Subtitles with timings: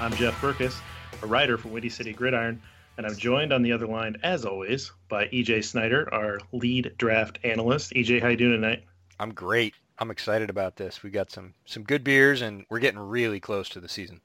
[0.00, 0.80] I'm Jeff Berkus,
[1.22, 2.62] a writer for Windy City Gridiron,
[2.96, 7.38] and I'm joined on the other line, as always, by EJ Snyder, our lead draft
[7.44, 7.92] analyst.
[7.92, 8.84] EJ, how you doing tonight?
[9.18, 9.74] I'm great.
[9.98, 11.02] I'm excited about this.
[11.02, 14.22] We got some some good beers, and we're getting really close to the season.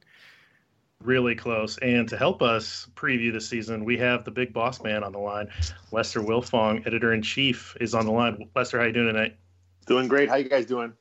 [1.04, 1.78] Really close.
[1.80, 5.20] And to help us preview the season, we have the big boss man on the
[5.20, 5.50] line,
[5.92, 8.50] Lester Wiltfong, editor in chief, is on the line.
[8.56, 9.36] Lester, how you doing tonight?
[9.88, 10.30] Doing great.
[10.30, 10.94] How you guys doing?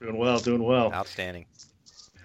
[0.00, 0.38] Doing well.
[0.38, 0.90] Doing well.
[0.94, 1.44] Outstanding.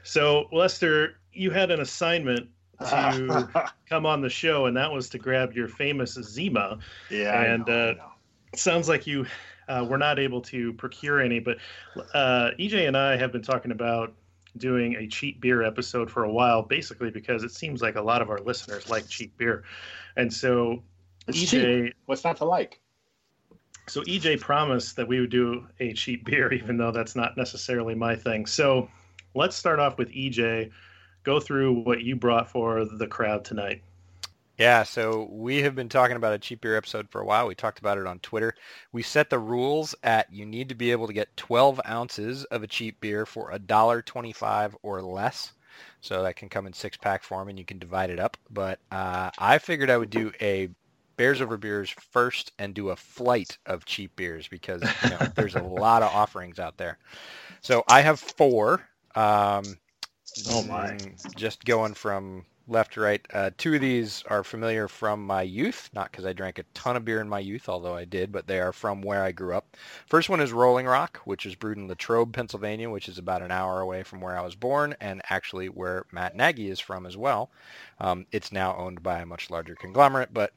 [0.03, 2.49] So, Lester, you had an assignment
[2.89, 3.47] to
[3.87, 6.79] come on the show, and that was to grab your famous Zima.
[7.09, 9.25] Yeah, and I know, uh, sounds like you
[9.67, 11.39] uh, were not able to procure any.
[11.39, 11.57] But
[12.13, 14.13] uh, EJ and I have been talking about
[14.57, 18.21] doing a cheap beer episode for a while, basically because it seems like a lot
[18.21, 19.63] of our listeners like cheap beer,
[20.15, 20.81] and so
[21.27, 21.49] It's EJ.
[21.85, 21.95] cheap.
[22.05, 22.79] What's not to like?
[23.87, 27.95] So EJ promised that we would do a cheap beer, even though that's not necessarily
[27.95, 28.45] my thing.
[28.45, 28.89] So
[29.35, 30.71] let's start off with EJ.
[31.29, 33.83] Go through what you brought for the crowd tonight.
[34.57, 37.45] Yeah, so we have been talking about a cheap beer episode for a while.
[37.45, 38.55] We talked about it on Twitter.
[38.93, 42.63] We set the rules at you need to be able to get 12 ounces of
[42.63, 45.53] a cheap beer for $1.25 or less.
[46.01, 48.35] So that can come in six pack form and you can divide it up.
[48.49, 50.69] But uh, I figured I would do a
[51.15, 55.53] Bears over beers first and do a flight of cheap beers because you know, there's
[55.53, 56.97] a lot of offerings out there.
[57.61, 58.81] So I have four.
[59.13, 59.77] Um,
[60.49, 60.91] Oh my.
[60.91, 63.25] mm, Just going from left to right.
[63.33, 66.95] Uh, two of these are familiar from my youth, not because I drank a ton
[66.95, 69.55] of beer in my youth, although I did, but they are from where I grew
[69.55, 69.75] up.
[70.07, 73.49] First one is Rolling Rock, which is brewed in Latrobe, Pennsylvania, which is about an
[73.51, 77.17] hour away from where I was born, and actually where Matt Nagy is from as
[77.17, 77.49] well.
[77.99, 80.53] Um, it's now owned by a much larger conglomerate, but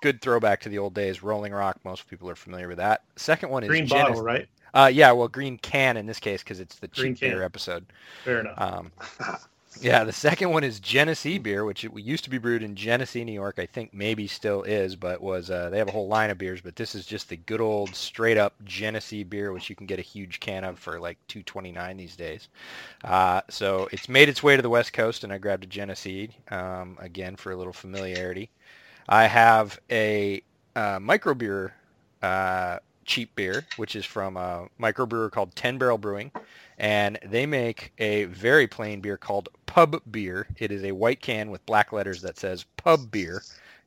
[0.00, 1.22] good throwback to the old days.
[1.22, 3.02] Rolling Rock, most people are familiar with that.
[3.16, 4.48] Second one is Green Genes- bottle, right?
[4.74, 7.42] Uh, yeah, well, green can in this case because it's the Green cheap beer can.
[7.42, 7.86] episode.
[8.24, 8.58] Fair enough.
[8.58, 8.92] Um,
[9.80, 13.24] yeah, the second one is Genesee beer, which it used to be brewed in Genesee,
[13.24, 13.58] New York.
[13.58, 16.60] I think maybe still is, but was uh, they have a whole line of beers,
[16.60, 19.98] but this is just the good old straight up Genesee beer, which you can get
[19.98, 22.48] a huge can of for like two twenty nine these days.
[23.04, 26.30] Uh, so it's made its way to the West Coast, and I grabbed a Genesee
[26.50, 28.50] um, again for a little familiarity.
[29.08, 30.42] I have a
[30.76, 31.72] uh, microbeer
[32.22, 32.78] uh,
[33.10, 36.30] cheap beer, which is from a microbrewer called Ten Barrel Brewing,
[36.78, 40.46] and they make a very plain beer called Pub Beer.
[40.58, 43.42] It is a white can with black letters that says Pub Beer.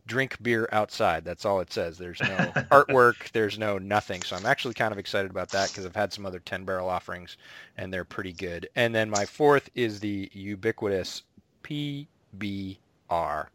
[0.06, 1.24] Drink beer outside.
[1.24, 1.98] That's all it says.
[1.98, 2.28] There's no
[2.70, 3.32] artwork.
[3.32, 4.22] There's no nothing.
[4.24, 6.90] So I'm actually kind of excited about that because I've had some other 10 barrel
[6.90, 7.38] offerings
[7.78, 8.68] and they're pretty good.
[8.76, 11.24] And then my fourth is the ubiquitous
[11.64, 12.76] PBR.
[13.10, 13.48] Nice.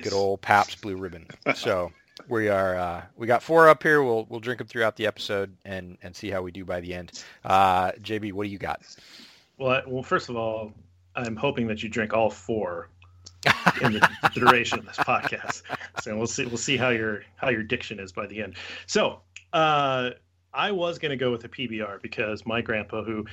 [0.00, 1.26] Good old Pabst Blue Ribbon.
[1.54, 1.92] So
[2.28, 4.02] we are uh, we got four up here.
[4.02, 6.94] We'll we'll drink them throughout the episode and and see how we do by the
[6.94, 7.24] end.
[7.44, 8.82] Uh, JB, what do you got?
[9.58, 10.72] Well, well, first of all,
[11.16, 12.88] I'm hoping that you drink all four
[13.82, 15.62] in the duration of this podcast.
[16.02, 16.46] So we'll see.
[16.46, 18.54] We'll see how your how your diction is by the end.
[18.86, 19.20] So
[19.52, 20.10] uh,
[20.52, 23.26] I was going to go with a PBR because my grandpa, who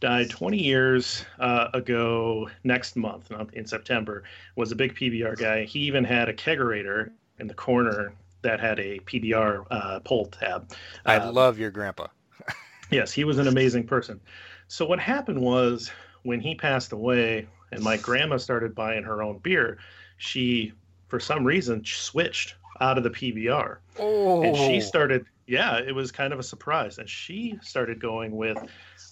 [0.00, 4.24] died 20 years uh, ago next month not in September,
[4.56, 5.64] was a big PBR guy.
[5.64, 8.12] He even had a kegerator in the corner
[8.44, 10.70] that had a PBR uh, pull tab.
[11.04, 12.06] I Um, love your grandpa.
[12.90, 14.20] Yes, he was an amazing person.
[14.68, 15.90] So what happened was
[16.22, 19.78] when he passed away and my grandma started buying her own beer,
[20.18, 20.72] she
[21.08, 23.78] for some reason switched out of the PBR.
[23.98, 28.36] Oh, And she started yeah, it was kind of a surprise and she started going
[28.36, 28.58] with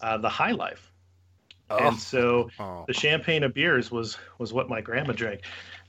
[0.02, 0.92] uh, the High Life.
[1.70, 1.78] Oh.
[1.78, 2.84] And so Oh.
[2.86, 5.40] the champagne of beers was was what my grandma drank.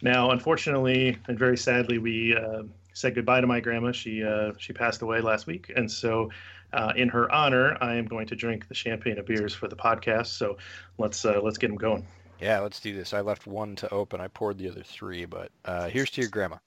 [0.01, 2.63] Now, unfortunately and very sadly, we uh,
[2.93, 3.91] said goodbye to my grandma.
[3.91, 6.29] She uh, she passed away last week, and so
[6.73, 9.75] uh, in her honor, I am going to drink the champagne of beers for the
[9.75, 10.27] podcast.
[10.27, 10.57] So
[10.97, 12.05] let's uh, let's get them going.
[12.39, 13.13] Yeah, let's do this.
[13.13, 14.19] I left one to open.
[14.19, 16.57] I poured the other three, but uh, here's to your grandma.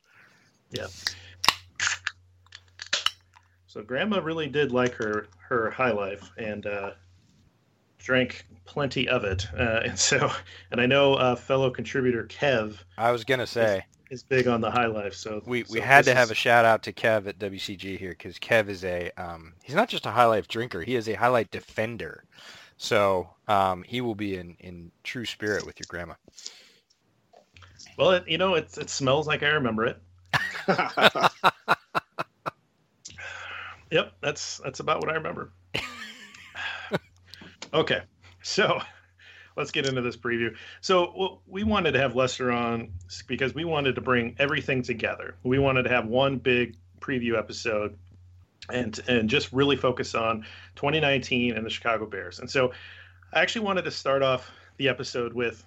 [0.70, 0.86] Yeah.
[3.66, 6.92] So Grandma really did like her her high life and uh,
[7.98, 9.46] drank plenty of it.
[9.52, 10.30] Uh, and so,
[10.70, 12.78] and I know uh, fellow contributor Kev.
[12.96, 15.14] I was gonna say is, big on the high life.
[15.14, 17.98] So we so we had to is, have a shout out to Kev at WCG
[17.98, 20.82] here because Kev is a um, he's not just a high life drinker.
[20.82, 22.24] He is a high life defender.
[22.76, 26.14] So um, he will be in in true spirit with your grandma.
[27.96, 30.00] Well, it, you know, it it smells like I remember it.
[33.90, 35.52] yep, that's that's about what I remember.
[37.74, 38.02] okay,
[38.42, 38.80] so
[39.56, 40.54] let's get into this preview.
[40.80, 42.92] So we wanted to have Lester on
[43.26, 45.34] because we wanted to bring everything together.
[45.42, 47.96] We wanted to have one big preview episode
[48.70, 50.44] and and just really focus on
[50.76, 52.38] 2019 and the Chicago Bears.
[52.38, 52.72] And so
[53.32, 55.64] I actually wanted to start off the episode with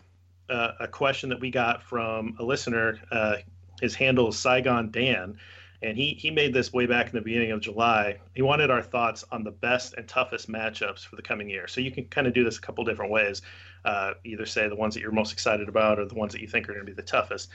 [0.50, 3.00] uh, a question that we got from a listener.
[3.12, 3.38] Uh,
[3.82, 5.38] his handle is Saigon Dan,
[5.82, 8.18] and he he made this way back in the beginning of July.
[8.36, 11.68] He wanted our thoughts on the best and toughest matchups for the coming year.
[11.68, 13.42] So you can kind of do this a couple different ways.
[13.86, 16.48] Uh, either say the ones that you're most excited about or the ones that you
[16.48, 17.50] think are going to be the toughest.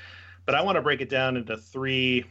[0.47, 2.25] But I want to break it down into three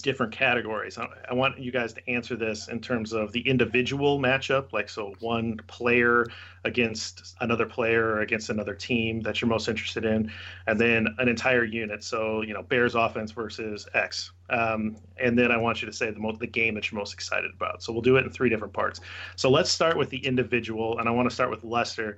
[0.00, 0.96] different categories.
[0.96, 4.88] I, I, want you guys to answer this in terms of the individual matchup, like
[4.88, 6.26] so one player
[6.64, 10.32] against another player or against another team that you're most interested in,
[10.66, 12.02] and then an entire unit.
[12.02, 16.10] So you know Bears offense versus X, um, and then I want you to say
[16.10, 17.82] the mo- the game that you're most excited about.
[17.82, 19.00] So we'll do it in three different parts.
[19.36, 22.16] So let's start with the individual, and I want to start with Lester.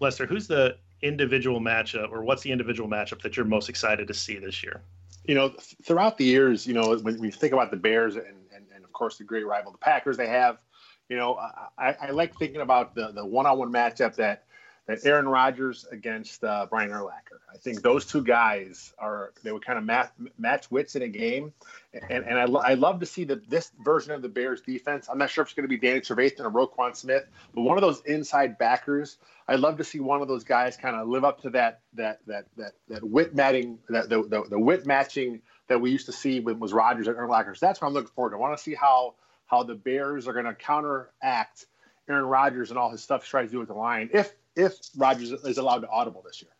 [0.00, 4.14] Lester, who's the individual matchup, or what's the individual matchup that you're most excited to
[4.14, 4.82] see this year?
[5.28, 5.50] You know,
[5.84, 8.92] throughout the years, you know, when we think about the Bears and, and, and of
[8.92, 10.56] course the great rival, the Packers, they have,
[11.10, 11.38] you know,
[11.78, 14.44] I, I like thinking about the, the one-on-one matchup that,
[14.88, 17.38] that Aaron Rodgers against uh, Brian Urlacher.
[17.52, 21.08] I think those two guys are, they would kind of match, match wits in a
[21.08, 21.52] game.
[21.92, 25.08] And, and I, lo- I love to see the, this version of the Bears defense.
[25.08, 27.24] I'm not sure if it's going to be Danny Trevathan or Roquan Smith,
[27.54, 29.18] but one of those inside backers
[29.48, 32.20] I'd love to see one of those guys kind of live up to that that
[32.26, 36.12] that that that wit matching that the, the, the wit matching that we used to
[36.12, 37.56] see when was Rodgers and Urlacher.
[37.56, 38.36] So that's what I'm looking forward to.
[38.36, 39.14] I want to see how
[39.46, 41.64] how the Bears are going to counteract
[42.08, 44.74] Aaron Rodgers and all his stuff he tries to do with the line if if
[44.96, 46.50] Rodgers is allowed to audible this year.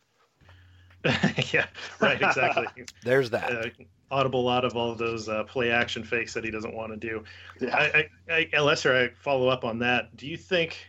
[1.52, 1.66] yeah,
[2.00, 2.66] right, exactly.
[3.04, 3.50] There's that.
[3.50, 3.68] Uh,
[4.10, 6.96] audible out of all of those uh, play action fakes that he doesn't want to
[6.96, 7.22] do.
[7.60, 7.76] Yeah.
[7.76, 10.16] I, I, I, Lester, I follow up on that.
[10.16, 10.88] Do you think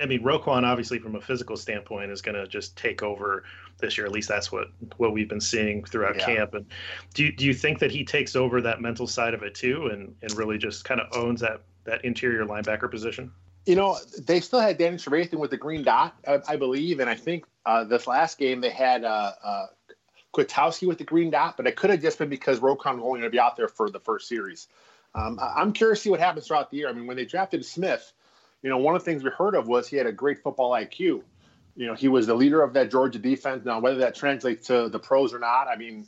[0.00, 3.44] I mean, Roquan obviously from a physical standpoint is going to just take over
[3.78, 4.06] this year.
[4.06, 4.68] At least that's what
[4.98, 6.26] what we've been seeing throughout yeah.
[6.26, 6.54] camp.
[6.54, 6.66] And
[7.14, 9.86] do you, do you think that he takes over that mental side of it too,
[9.86, 13.32] and and really just kind of owns that that interior linebacker position?
[13.66, 17.10] You know, they still had Danny Trevathan with the green dot, I, I believe, and
[17.10, 19.66] I think uh, this last game they had uh, uh,
[20.34, 23.20] Kwiatkowski with the green dot, but it could have just been because Roquan was only
[23.20, 24.68] going to be out there for the first series.
[25.14, 26.88] Um, I'm curious to see what happens throughout the year.
[26.88, 28.12] I mean, when they drafted Smith
[28.62, 30.72] you know, one of the things we heard of was he had a great football
[30.72, 31.22] IQ.
[31.76, 33.64] You know, he was the leader of that Georgia defense.
[33.64, 36.06] Now, whether that translates to the pros or not, I mean,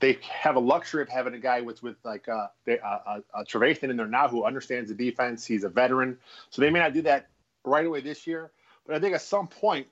[0.00, 3.20] they have a luxury of having a guy with with like uh, they, uh, uh,
[3.34, 5.44] uh, Trevathan in there now who understands the defense.
[5.44, 6.18] He's a veteran,
[6.50, 7.28] so they may not do that
[7.64, 8.50] right away this year.
[8.86, 9.86] But I think at some point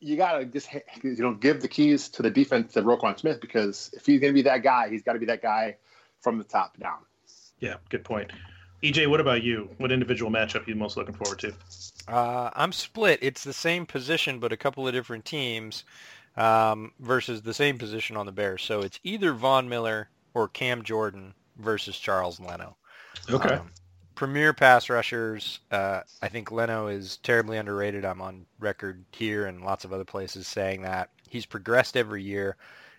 [0.00, 0.68] you got to just
[1.02, 4.32] you know give the keys to the defense to Roquan Smith because if he's going
[4.32, 5.76] to be that guy, he's got to be that guy
[6.20, 6.98] from the top down.
[7.60, 8.30] Yeah, good point.
[8.82, 9.70] EJ, what about you?
[9.78, 11.54] What individual matchup are you most looking forward to?
[12.08, 13.20] Uh, I'm split.
[13.22, 15.84] It's the same position, but a couple of different teams
[16.36, 18.62] um, versus the same position on the Bears.
[18.62, 22.76] So it's either Von Miller or Cam Jordan versus Charles Leno.
[23.30, 23.54] Okay.
[23.54, 23.70] Um,
[24.14, 25.60] premier pass rushers.
[25.70, 28.04] Uh, I think Leno is terribly underrated.
[28.04, 31.10] I'm on record here and lots of other places saying that.
[31.28, 32.56] He's progressed every year.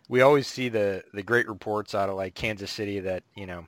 [0.09, 3.65] We always see the, the great reports out of like Kansas City that, you know,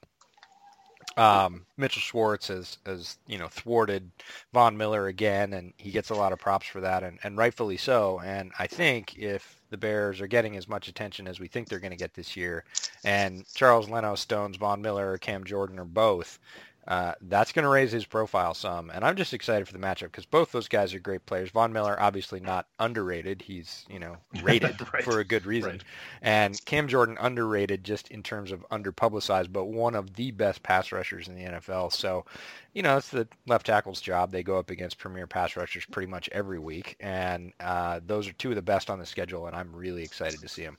[1.18, 4.12] um, Mitchell Schwartz has, has, you know, thwarted
[4.54, 7.78] Von Miller again, and he gets a lot of props for that, and, and rightfully
[7.78, 8.22] so.
[8.24, 11.80] And I think if the Bears are getting as much attention as we think they're
[11.80, 12.66] going to get this year,
[13.04, 16.40] and Charles Leno, Stones, Von Miller, or Cam Jordan, or both,
[16.88, 18.92] uh, that's going to raise his profile some.
[18.92, 21.50] And I'm just excited for the matchup because both those guys are great players.
[21.50, 23.42] Von Miller, obviously not underrated.
[23.42, 25.04] He's, you know, rated right.
[25.04, 25.72] for a good reason.
[25.72, 25.84] Right.
[26.22, 30.92] And Cam Jordan, underrated just in terms of underpublicized, but one of the best pass
[30.92, 31.92] rushers in the NFL.
[31.92, 32.25] So,
[32.74, 34.32] you know, it's the left tackle's job.
[34.32, 36.98] They go up against premier pass rushers pretty much every week.
[37.00, 40.39] And uh, those are two of the best on the schedule, and I'm really excited
[40.42, 40.77] to see them.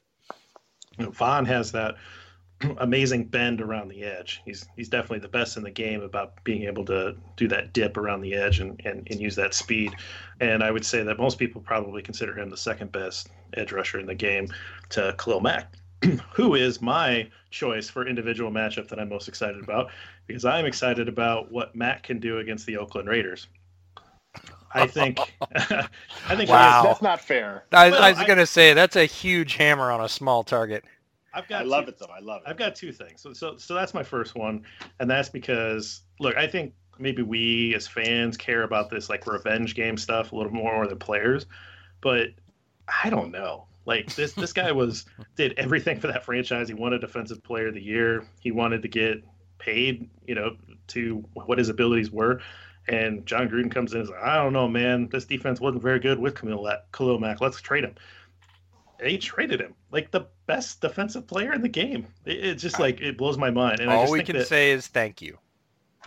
[0.98, 1.96] Von has that
[2.78, 4.42] amazing bend around the edge.
[4.44, 7.96] He's he's definitely the best in the game about being able to do that dip
[7.96, 9.94] around the edge and, and, and use that speed.
[10.40, 13.98] And I would say that most people probably consider him the second best edge rusher
[14.00, 14.48] in the game
[14.90, 15.72] to Khalil Mack.
[16.32, 19.90] who is my choice for individual matchup that I'm most excited about
[20.26, 23.46] because I'm excited about what Mack can do against the Oakland Raiders.
[24.72, 25.18] I think.
[25.56, 26.82] I think Wow.
[26.84, 27.64] That's not fair.
[27.72, 30.84] I, Well, I was going to say that's a huge hammer on a small target.
[31.36, 32.06] I've got I love two- it though.
[32.06, 32.50] I love it.
[32.50, 33.20] I've got two things.
[33.20, 34.64] So, so, so that's my first one,
[34.98, 39.74] and that's because look, I think maybe we as fans care about this like revenge
[39.74, 41.46] game stuff a little more than players,
[42.00, 42.28] but
[43.02, 43.66] I don't know.
[43.84, 45.04] Like this, this guy was
[45.36, 46.68] did everything for that franchise.
[46.68, 48.26] He won a Defensive Player of the Year.
[48.40, 49.22] He wanted to get
[49.58, 50.56] paid, you know,
[50.88, 52.40] to what his abilities were.
[52.88, 55.08] And Jon Gruden comes in and says, I don't know, man.
[55.08, 57.40] This defense wasn't very good with Khalil, Khalil Mack.
[57.40, 57.94] Let's trade him.
[58.98, 62.06] They traded him like the best defensive player in the game.
[62.24, 63.80] It, it's just like it blows my mind.
[63.80, 65.38] And I All just we can say is thank you.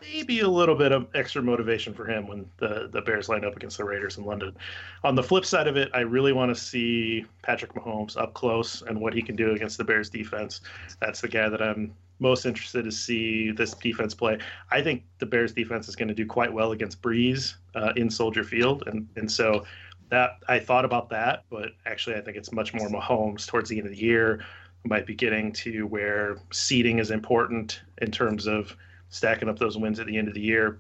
[0.02, 3.56] maybe a little bit of extra motivation for him when the, the Bears line up
[3.56, 4.56] against the Raiders in London.
[5.04, 8.82] On the flip side of it, I really want to see Patrick Mahomes up close
[8.82, 10.62] and what he can do against the Bears defense.
[11.02, 14.38] That's the guy that I'm most interested to see this defense play.
[14.72, 18.10] I think the Bears defense is going to do quite well against Brees uh, in
[18.10, 19.66] Soldier Field, and and so
[20.10, 23.78] that I thought about that, but actually I think it's much more Mahomes towards the
[23.78, 24.44] end of the year.
[24.84, 28.76] We might be getting to where seeding is important in terms of
[29.10, 30.80] stacking up those wins at the end of the year.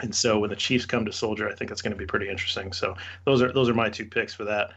[0.00, 2.28] And so when the Chiefs come to Soldier, I think it's going to be pretty
[2.28, 2.72] interesting.
[2.72, 4.72] So those are those are my two picks for that.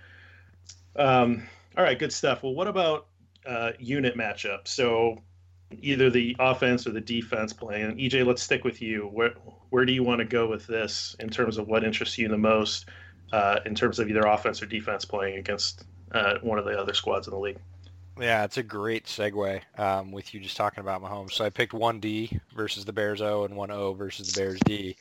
[0.96, 1.48] Um,
[1.78, 2.44] all right, good stuff.
[2.44, 3.08] Well, what about
[3.46, 4.68] uh, unit matchup?
[4.68, 5.22] So
[5.82, 7.98] either the offense or the defense playing.
[7.98, 9.10] EJ, let's stick with you.
[9.12, 9.34] Where
[9.70, 12.38] where do you want to go with this in terms of what interests you the
[12.38, 12.86] most
[13.34, 16.94] uh, in terms of either offense or defense playing against uh, one of the other
[16.94, 17.58] squads in the league?
[18.20, 21.32] Yeah, it's a great segue um, with you just talking about Mahomes.
[21.32, 24.60] So I picked one D versus the Bears O and one O versus the Bears
[24.66, 24.96] D.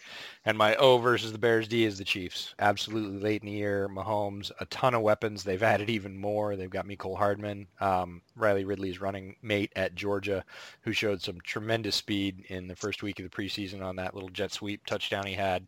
[0.47, 2.55] And my O versus the Bears D is the Chiefs.
[2.59, 3.87] Absolutely late in the year.
[3.87, 5.45] Mahomes, a ton of weapons.
[5.45, 6.57] They've added even more.
[6.57, 10.43] They've got Mecole Hardman, um, Riley Ridley's running mate at Georgia,
[10.81, 14.31] who showed some tremendous speed in the first week of the preseason on that little
[14.31, 15.67] jet sweep touchdown he had.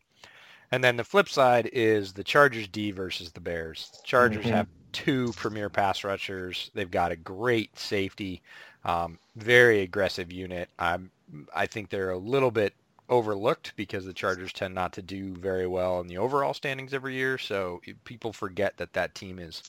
[0.75, 3.93] And then the flip side is the Chargers D versus the Bears.
[4.03, 4.51] Chargers Mhm.
[4.51, 6.71] have two premier pass rushers.
[6.75, 8.43] They've got a great safety,
[8.85, 10.71] um, very aggressive unit.
[10.79, 11.13] I'm,
[11.55, 12.75] I think they're a little bit
[13.09, 17.15] overlooked because the Chargers tend not to do very well in the overall standings every
[17.15, 17.39] year.
[17.39, 19.63] So people forget that that team is,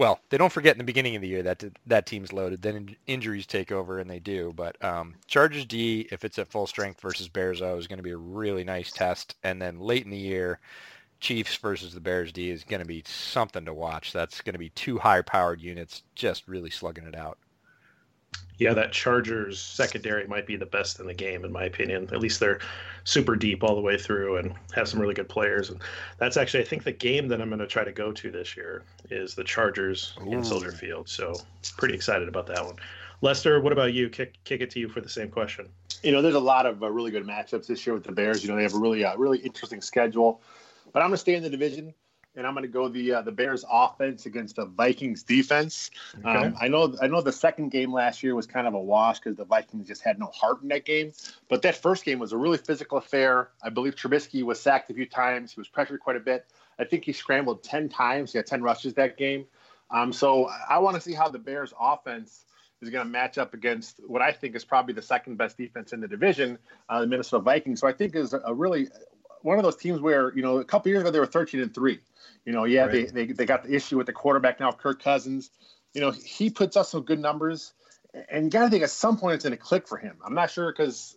[0.00, 2.62] well, they don't forget in the beginning of the year that that team's loaded.
[2.62, 4.50] Then in- injuries take over, and they do.
[4.56, 8.02] But um, Chargers D, if it's at full strength versus Bears O, is going to
[8.02, 9.36] be a really nice test.
[9.44, 10.58] And then late in the year,
[11.20, 14.10] Chiefs versus the Bears D is going to be something to watch.
[14.14, 17.36] That's going to be two high-powered units just really slugging it out.
[18.60, 22.10] Yeah, that Chargers secondary might be the best in the game, in my opinion.
[22.12, 22.60] At least they're
[23.04, 25.70] super deep all the way through and have some really good players.
[25.70, 25.80] And
[26.18, 28.58] that's actually, I think, the game that I'm going to try to go to this
[28.58, 30.32] year is the Chargers Ooh.
[30.32, 31.08] in Soldier Field.
[31.08, 31.34] So
[31.78, 32.76] pretty excited about that one.
[33.22, 34.10] Lester, what about you?
[34.10, 35.68] Kick kick it to you for the same question.
[36.02, 38.42] you know, there's a lot of uh, really good matchups this year with the Bears.
[38.44, 40.42] You know, they have a really, uh, really interesting schedule.
[40.92, 41.94] But I'm going to stay in the division,
[42.36, 45.90] and I'm going to go the uh, the Bears offense against the Vikings defense.
[46.24, 49.18] Um, I know, I know, the second game last year was kind of a wash
[49.18, 51.12] because the Vikings just had no heart in that game.
[51.48, 53.50] But that first game was a really physical affair.
[53.62, 55.52] I believe Trubisky was sacked a few times.
[55.52, 56.46] He was pressured quite a bit.
[56.78, 58.32] I think he scrambled ten times.
[58.32, 59.46] He had ten rushes that game.
[59.90, 62.44] Um, so I want to see how the Bears offense
[62.80, 65.92] is going to match up against what I think is probably the second best defense
[65.92, 66.58] in the division,
[66.88, 67.80] uh, the Minnesota Vikings.
[67.80, 68.88] So I think is a really
[69.42, 71.74] one of those teams where you know a couple years ago they were 13 and
[71.74, 72.00] three.
[72.44, 73.12] You know, yeah, Right.
[73.12, 75.50] they, they they got the issue with the quarterback now, Kirk Cousins.
[75.94, 77.72] You know, he puts up some good numbers,
[78.28, 80.16] and you got to think at some point it's going to click for him.
[80.24, 81.16] I'm not sure because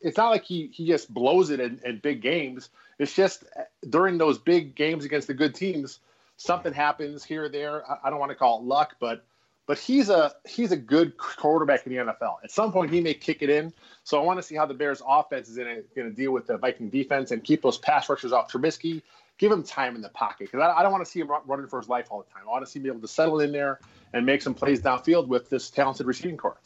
[0.00, 2.68] it's not like he he just blows it in, in big games.
[2.98, 3.44] It's just
[3.88, 5.98] during those big games against the good teams,
[6.36, 7.90] something happens here or there.
[7.90, 9.24] I, I don't want to call it luck, but
[9.66, 12.36] but he's a he's a good quarterback in the NFL.
[12.42, 13.72] At some point, he may kick it in.
[14.04, 16.58] So I want to see how the Bears' offense is going to deal with the
[16.58, 19.02] Viking defense and keep those pass rushers off Trubisky.
[19.38, 21.66] Give him time in the pocket because I, I don't want to see him running
[21.66, 22.42] for his life all the time.
[22.46, 23.80] I want to see him be able to settle in there
[24.12, 26.58] and make some plays downfield with this talented receiving core.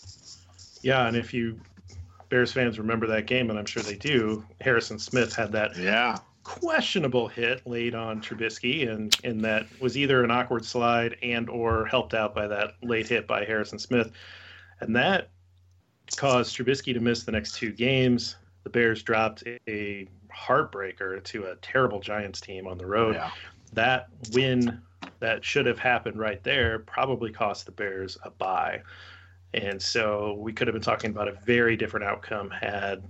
[0.82, 1.58] Yeah, and if you
[2.28, 6.18] Bears fans remember that game, and I'm sure they do, Harrison Smith had that Yeah,
[6.46, 11.86] questionable hit laid on Trubisky, and and that was either an awkward slide and or
[11.86, 14.12] helped out by that late hit by Harrison Smith,
[14.78, 15.30] and that
[16.16, 18.36] caused Trubisky to miss the next two games.
[18.62, 23.16] The Bears dropped a heartbreaker to a terrible Giants team on the road.
[23.16, 23.30] yeah.
[23.72, 24.80] That win
[25.18, 28.82] that should have happened right there probably cost the Bears a bye.
[29.52, 33.02] And so we could have been talking about a very different outcome had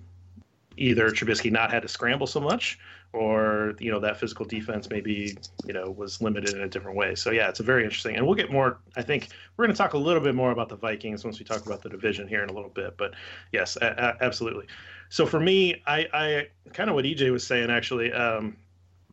[0.76, 2.78] either Trubisky not had to scramble so much,
[3.16, 7.14] or you know that physical defense maybe you know was limited in a different way.
[7.14, 8.78] So yeah, it's a very interesting, and we'll get more.
[8.96, 11.44] I think we're going to talk a little bit more about the Vikings once we
[11.44, 12.96] talk about the division here in a little bit.
[12.96, 13.14] But
[13.52, 13.86] yes, a-
[14.20, 14.66] a- absolutely.
[15.08, 18.12] So for me, I, I kind of what EJ was saying actually.
[18.12, 18.56] Um,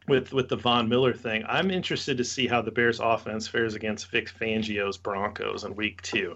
[0.05, 3.73] with with the Von Miller thing, I'm interested to see how the Bears offense fares
[3.73, 6.35] against Vic Fangio's Broncos in week two.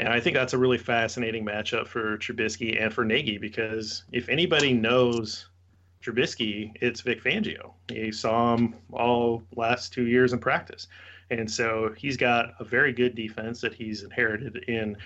[0.00, 4.28] And I think that's a really fascinating matchup for Trubisky and for Nagy because if
[4.28, 5.46] anybody knows
[6.04, 7.72] Trubisky, it's Vic Fangio.
[7.90, 10.86] You saw him all last two years in practice.
[11.30, 14.96] And so he's got a very good defense that he's inherited in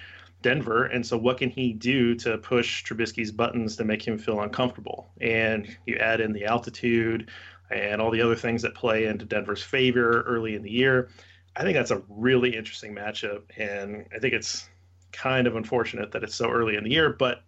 [0.42, 0.86] Denver.
[0.86, 5.08] And so what can he do to push Trubisky's buttons to make him feel uncomfortable?
[5.20, 7.30] And you add in the altitude
[7.70, 11.10] and all the other things that play into Denver's favor early in the year.
[11.54, 13.42] I think that's a really interesting matchup.
[13.56, 14.68] And I think it's
[15.12, 17.42] kind of unfortunate that it's so early in the year, but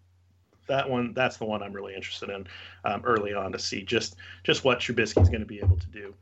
[0.71, 2.47] that one that's the one I'm really interested in
[2.85, 5.87] um, early on to see just just what Trubisky is going to be able to
[5.89, 6.15] do.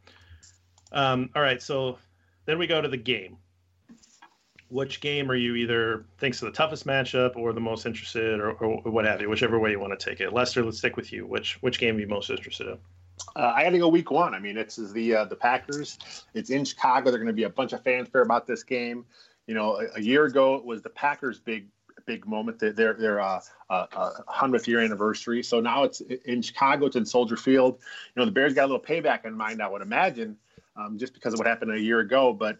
[0.90, 1.98] Um, all right, so
[2.46, 3.36] then we go to the game.
[4.70, 8.52] Which game are you either thinks of the toughest matchup or the most interested, or,
[8.52, 10.32] or what have you, whichever way you want to take it.
[10.34, 11.26] Lester, let's stick with you.
[11.26, 12.78] Which which game are you most interested in?
[13.34, 14.34] Uh, I got to go week one.
[14.34, 15.98] I mean, it's the uh, the Packers.
[16.34, 17.10] It's in Chicago.
[17.10, 19.06] They're going to be a bunch of fanfare about this game.
[19.46, 21.68] You know, a, a year ago it was the Packers' big
[22.08, 22.58] big moment.
[22.58, 25.42] Their their uh, uh, hundredth year anniversary.
[25.44, 26.86] So now it's in Chicago.
[26.86, 27.78] It's in Soldier Field.
[28.16, 29.62] You know, the Bears got a little payback in mind.
[29.62, 30.38] I would imagine,
[30.74, 32.32] um, just because of what happened a year ago.
[32.32, 32.58] But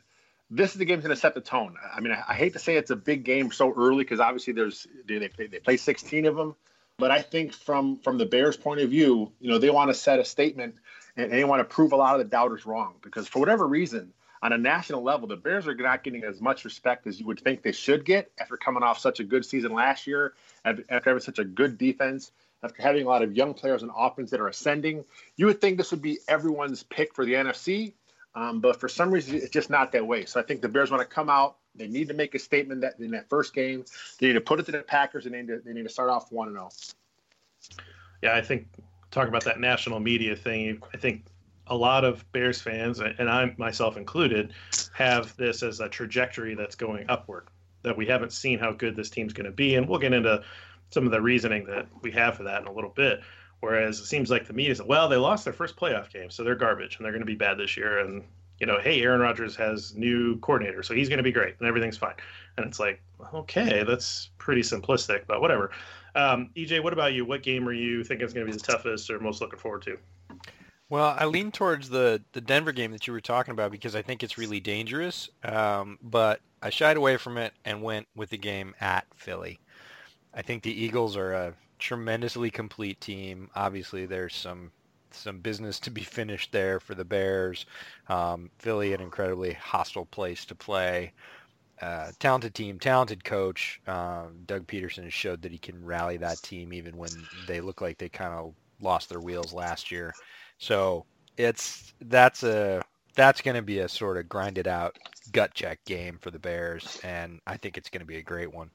[0.50, 1.75] this is the game's going to set the tone.
[1.93, 4.52] I mean, I, I, hate to say it's a big game so early because obviously
[4.52, 6.55] there's they, they, they play 16 of them.
[6.99, 9.95] But I think from from the Bears' point of view, you know, they want to
[9.95, 10.75] set a statement
[11.17, 14.12] and they want to prove a lot of the doubters wrong because for whatever reason,
[14.42, 17.40] on a national level, the Bears are not getting as much respect as you would
[17.40, 21.21] think they should get after coming off such a good season last year, after having
[21.21, 24.49] such a good defense, after having a lot of young players on offense that are
[24.49, 25.04] ascending.
[25.37, 27.92] You would think this would be everyone's pick for the NFC,
[28.35, 30.25] um, but for some reason, it's just not that way.
[30.25, 31.57] So I think the Bears want to come out.
[31.75, 33.85] They need to make a statement that in that first game,
[34.21, 35.88] they need to put it to the Packers, and they need to, they need to
[35.88, 36.71] start off one and zero.
[36.71, 37.83] Oh.
[38.23, 38.66] Yeah, I think
[39.11, 41.25] talking about that national media thing, I think
[41.69, 44.52] a lot of Bears fans, and I myself included,
[44.95, 47.49] have this as a trajectory that's going upward.
[47.83, 50.43] That we haven't seen how good this team's going to be, and we'll get into
[50.91, 53.21] some of the reasoning that we have for that in a little bit.
[53.61, 56.45] Whereas it seems like the media is, well, they lost their first playoff game, so
[56.45, 57.99] they're garbage and they're going to be bad this year.
[57.99, 58.25] And
[58.61, 61.69] you know, hey, Aaron Rodgers has new coordinator, so he's going to be great and
[61.69, 62.15] everything's fine.
[62.57, 63.00] And it's like,
[63.33, 65.71] okay, that's pretty simplistic, but whatever.
[66.15, 67.25] Um, EJ, what about you?
[67.25, 69.83] What game are you thinking is going to be the toughest or most looking forward
[69.83, 69.99] to?
[70.91, 74.03] Well, I lean towards the, the Denver game that you were talking about because I
[74.03, 75.29] think it's really dangerous.
[75.45, 79.61] Um, but I shied away from it and went with the game at Philly.
[80.33, 83.51] I think the Eagles are a tremendously complete team.
[83.55, 84.73] Obviously, there's some
[85.11, 87.67] some business to be finished there for the Bears.
[88.09, 91.13] Um, Philly, an incredibly hostile place to play.
[91.81, 93.81] Uh, talented team, talented coach.
[93.87, 97.11] Um, Doug Pederson has showed that he can rally that team even when
[97.47, 100.15] they look like they kind of lost their wheels last year.
[100.58, 102.82] So it's that's a
[103.14, 104.97] that's going to be a sort of grinded out
[105.32, 108.52] gut check game for the Bears, and I think it's going to be a great
[108.52, 108.71] one.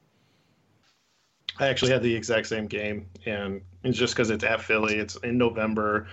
[1.58, 4.96] I actually had the exact same game, and it's just because it's at Philly.
[4.96, 6.08] It's in November.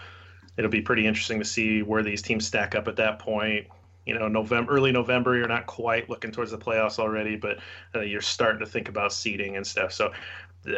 [0.57, 3.67] It'll be pretty interesting to see where these teams stack up at that point.
[4.05, 7.59] You know, November, early November, you're not quite looking towards the playoffs already, but
[7.95, 9.93] uh, you're starting to think about seeding and stuff.
[9.93, 10.11] So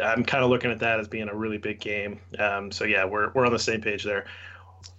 [0.02, 2.20] I'm kind of looking at that as being a really big game.
[2.38, 4.26] Um, so yeah, we're we're on the same page there.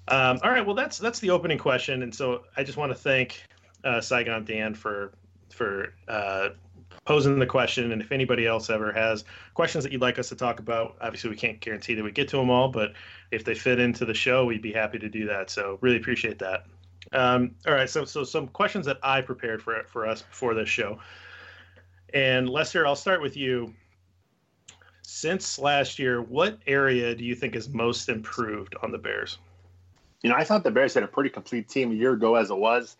[0.07, 2.97] Um, all right, well that's that's the opening question, and so I just want to
[2.97, 3.43] thank
[3.83, 5.13] uh, Saigon Dan for
[5.49, 6.49] for uh,
[7.05, 7.91] posing the question.
[7.91, 11.29] And if anybody else ever has questions that you'd like us to talk about, obviously
[11.29, 12.93] we can't guarantee that we get to them all, but
[13.31, 15.49] if they fit into the show, we'd be happy to do that.
[15.49, 16.65] So really appreciate that.
[17.11, 20.69] Um, all right, so so some questions that I prepared for for us before this
[20.69, 20.99] show.
[22.13, 23.73] And Lester, I'll start with you.
[25.01, 29.37] Since last year, what area do you think is most improved on the Bears?
[30.25, 32.49] You know, I thought the Bears had a pretty complete team a year ago as
[32.49, 32.97] it was.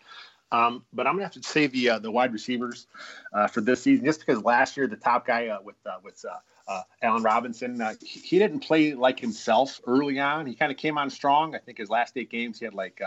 [0.52, 2.86] Um, but I'm gonna have to say the uh, the wide receivers
[3.32, 6.24] uh, for this season, just because last year the top guy uh, with uh, with
[6.24, 10.46] uh, uh, Allen Robinson, he, he, didn't play like himself early on.
[10.46, 11.56] He kind of came on strong.
[11.56, 13.00] I think his last eight games he had like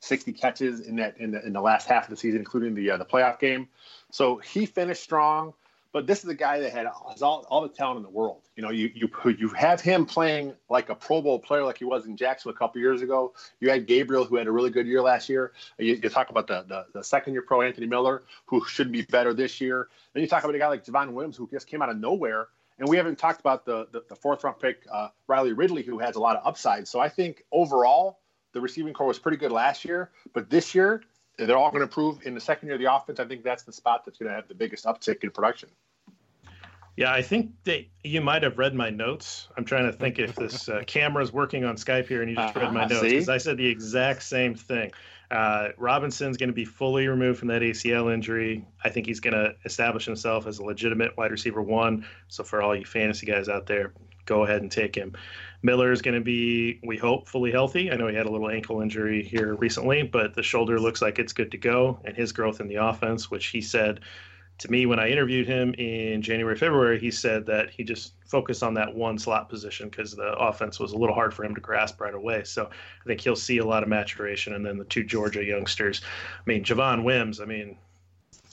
[0.00, 2.96] 60 catches in that in the in the last half of the season, including the
[2.96, 3.68] the playoff game.
[4.10, 5.52] So he finished strong.
[5.92, 8.42] But this is a guy that had all, all the talent in the world.
[8.56, 11.84] You know, you you you have him playing like a Pro Bowl player, like he
[11.84, 13.32] was in Jacksonville a couple years ago.
[13.60, 15.52] You had Gabriel, who had a really good year last year.
[15.78, 19.02] You, you talk about the, the, the second year pro Anthony Miller, who should be
[19.02, 19.88] better this year.
[20.12, 22.48] Then you talk about a guy like Javon Williams, who just came out of nowhere
[22.78, 25.98] and we haven't talked about the the, the fourth round pick uh, Riley Ridley, who
[25.98, 26.88] has a lot of upside.
[26.88, 28.20] So I think overall
[28.52, 31.02] the receiving core was pretty good last year, but this year
[31.38, 33.20] they're all going to improve in the second year of the offense.
[33.20, 35.68] I think that's the spot that's going to have the biggest uptick in production.
[36.96, 39.46] Yeah, I think that you might have read my notes.
[39.56, 42.36] I'm trying to think if this uh, camera is working on Skype here and you
[42.36, 44.90] just uh-huh, read my notes because I said the exact same thing.
[45.30, 48.66] Uh, Robinson's going to be fully removed from that ACL injury.
[48.82, 52.04] I think he's going to establish himself as a legitimate wide receiver one.
[52.26, 53.92] So for all you fantasy guys out there,
[54.24, 55.14] go ahead and take him.
[55.62, 57.90] Miller is going to be, we hope, fully healthy.
[57.90, 61.18] I know he had a little ankle injury here recently, but the shoulder looks like
[61.18, 61.98] it's good to go.
[62.04, 64.00] And his growth in the offense, which he said
[64.58, 68.62] to me when I interviewed him in January, February, he said that he just focused
[68.62, 71.60] on that one slot position because the offense was a little hard for him to
[71.60, 72.44] grasp right away.
[72.44, 74.54] So I think he'll see a lot of maturation.
[74.54, 76.02] And then the two Georgia youngsters,
[76.36, 77.78] I mean, Javon Wims, I mean,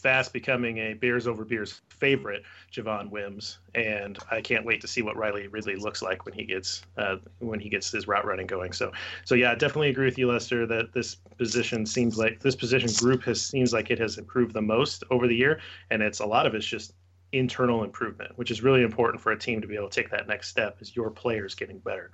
[0.05, 5.01] fast becoming a Bears over Beers favorite, Javon Wims, and I can't wait to see
[5.01, 8.45] what Riley Ridley looks like when he gets uh, when he gets his route running
[8.45, 8.71] going.
[8.71, 8.91] So,
[9.23, 12.91] so yeah, I definitely agree with you, Lester, that this position seems like this position
[12.99, 16.25] group has seems like it has improved the most over the year, and it's a
[16.27, 16.93] lot of it's just
[17.31, 20.27] internal improvement, which is really important for a team to be able to take that
[20.27, 22.11] next step Is your players getting better.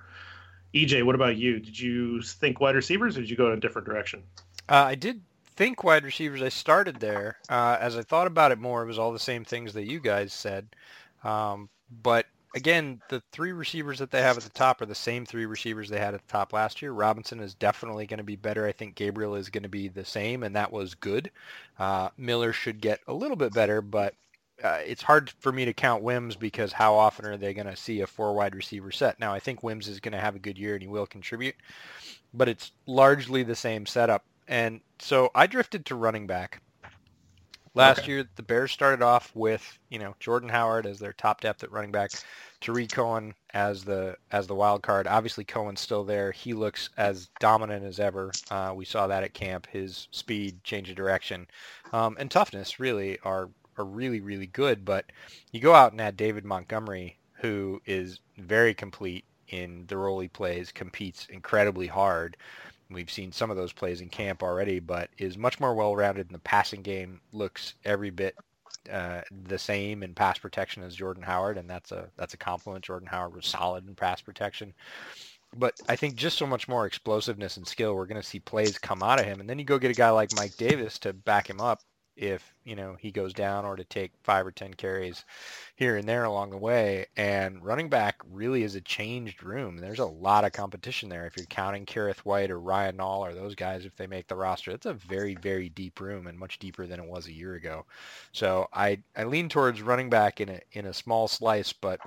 [0.74, 1.60] EJ, what about you?
[1.60, 4.22] Did you think wide receivers, or did you go in a different direction?
[4.66, 5.20] Uh, I did
[5.62, 6.42] think wide receivers.
[6.42, 7.36] I started there.
[7.48, 10.00] Uh, as I thought about it more, it was all the same things that you
[10.00, 10.66] guys said.
[11.22, 11.68] Um,
[12.02, 15.46] but again, the three receivers that they have at the top are the same three
[15.46, 16.90] receivers they had at the top last year.
[16.90, 18.66] Robinson is definitely going to be better.
[18.66, 21.30] I think Gabriel is going to be the same, and that was good.
[21.78, 24.14] Uh, Miller should get a little bit better, but
[24.64, 27.76] uh, it's hard for me to count Wims because how often are they going to
[27.76, 29.20] see a four wide receiver set?
[29.20, 31.54] Now, I think Wims is going to have a good year and he will contribute,
[32.34, 36.60] but it's largely the same setup and so I drifted to running back.
[37.74, 38.12] Last okay.
[38.12, 41.72] year, the Bears started off with you know Jordan Howard as their top depth at
[41.72, 42.10] running back,
[42.60, 45.06] Tarik Cohen as the as the wild card.
[45.06, 46.32] Obviously, Cohen's still there.
[46.32, 48.30] He looks as dominant as ever.
[48.50, 49.66] Uh, we saw that at camp.
[49.68, 51.46] His speed, change of direction,
[51.94, 54.84] um, and toughness really are are really really good.
[54.84, 55.06] But
[55.50, 60.28] you go out and add David Montgomery, who is very complete in the role he
[60.28, 62.36] plays, competes incredibly hard.
[62.92, 66.32] We've seen some of those plays in camp already, but is much more well-rounded in
[66.32, 67.20] the passing game.
[67.32, 68.36] Looks every bit
[68.90, 72.84] uh, the same in pass protection as Jordan Howard, and that's a that's a compliment.
[72.84, 74.74] Jordan Howard was solid in pass protection,
[75.56, 77.94] but I think just so much more explosiveness and skill.
[77.94, 79.94] We're going to see plays come out of him, and then you go get a
[79.94, 81.82] guy like Mike Davis to back him up
[82.16, 85.24] if you know he goes down or to take five or ten carries
[85.76, 89.76] here and there along the way and running back really is a changed room.
[89.76, 91.26] There's a lot of competition there.
[91.26, 94.36] If you're counting Kerrith Whyte or Ryan Nall or those guys if they make the
[94.36, 97.54] roster it's a very very deep room and much deeper than it was a year
[97.54, 97.86] ago.
[98.32, 102.00] So I I lean towards running back in a in a small slice but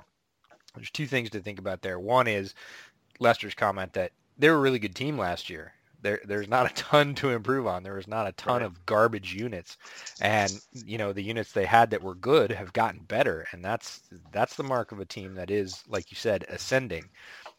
[0.74, 1.98] there's two things to think about there.
[1.98, 2.54] One is
[3.18, 6.74] Lester's comment that they were a really good team last year there there's not a
[6.74, 7.82] ton to improve on.
[7.82, 8.66] There was not a ton right.
[8.66, 9.76] of garbage units,
[10.20, 14.02] and you know the units they had that were good have gotten better, and that's
[14.32, 17.04] that's the mark of a team that is, like you said, ascending.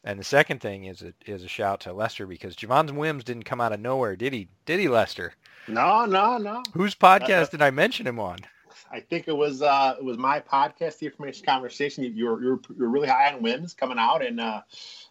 [0.03, 3.43] And the second thing is a, is a shout to Lester because Javon Wims didn't
[3.43, 4.47] come out of nowhere, did he?
[4.65, 5.33] Did he, Lester?
[5.67, 6.63] No, no, no.
[6.73, 8.37] Whose podcast did I mention him on?
[8.91, 12.03] I think it was uh, it was my podcast, the T-Formation Conversation.
[12.03, 14.61] You were you're, you're really high on Wims coming out, and uh,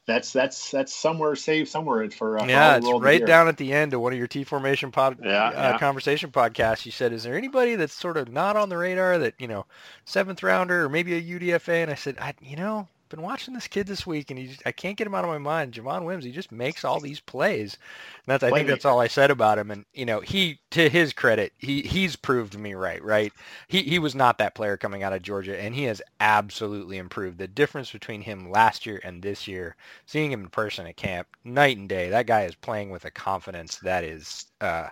[0.06, 3.92] that's that's that's somewhere saved somewhere for uh, yeah it's right down at the end
[3.92, 6.86] of one of your t formation pod yeah, uh, yeah, conversation podcasts.
[6.86, 9.66] You said is there anybody that's sort of not on the radar that you know
[10.04, 13.68] seventh rounder or maybe a udfa and i said I, you know been watching this
[13.68, 15.72] kid this week, and he just, I can't get him out of my mind.
[15.72, 17.74] Javon Wims, he just makes all these plays.
[17.74, 19.70] And that's I think that's all I said about him.
[19.70, 23.02] And you know, he to his credit, he he's proved me right.
[23.02, 23.32] Right,
[23.68, 27.38] he he was not that player coming out of Georgia, and he has absolutely improved.
[27.38, 31.28] The difference between him last year and this year, seeing him in person at camp,
[31.44, 32.10] night and day.
[32.10, 34.88] That guy is playing with a confidence that is uh,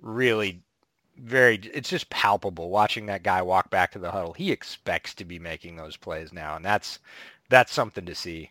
[0.00, 0.62] really
[1.16, 5.24] very it's just palpable watching that guy walk back to the huddle he expects to
[5.24, 6.98] be making those plays now and that's
[7.48, 8.50] that's something to see.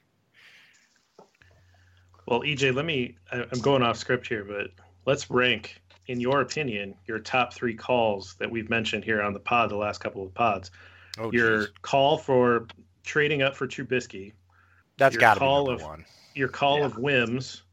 [2.26, 3.16] Well, EJ, let me.
[3.32, 4.68] I'm going off script here, but
[5.06, 9.40] let's rank, in your opinion, your top three calls that we've mentioned here on the
[9.40, 10.72] pod, the last couple of pods.
[11.20, 11.72] Oh, your geez.
[11.82, 12.68] call for
[13.04, 14.32] trading up for Trubisky.
[14.98, 16.06] That's got to be number of, one.
[16.36, 16.86] Your call yeah.
[16.86, 17.64] of Wims,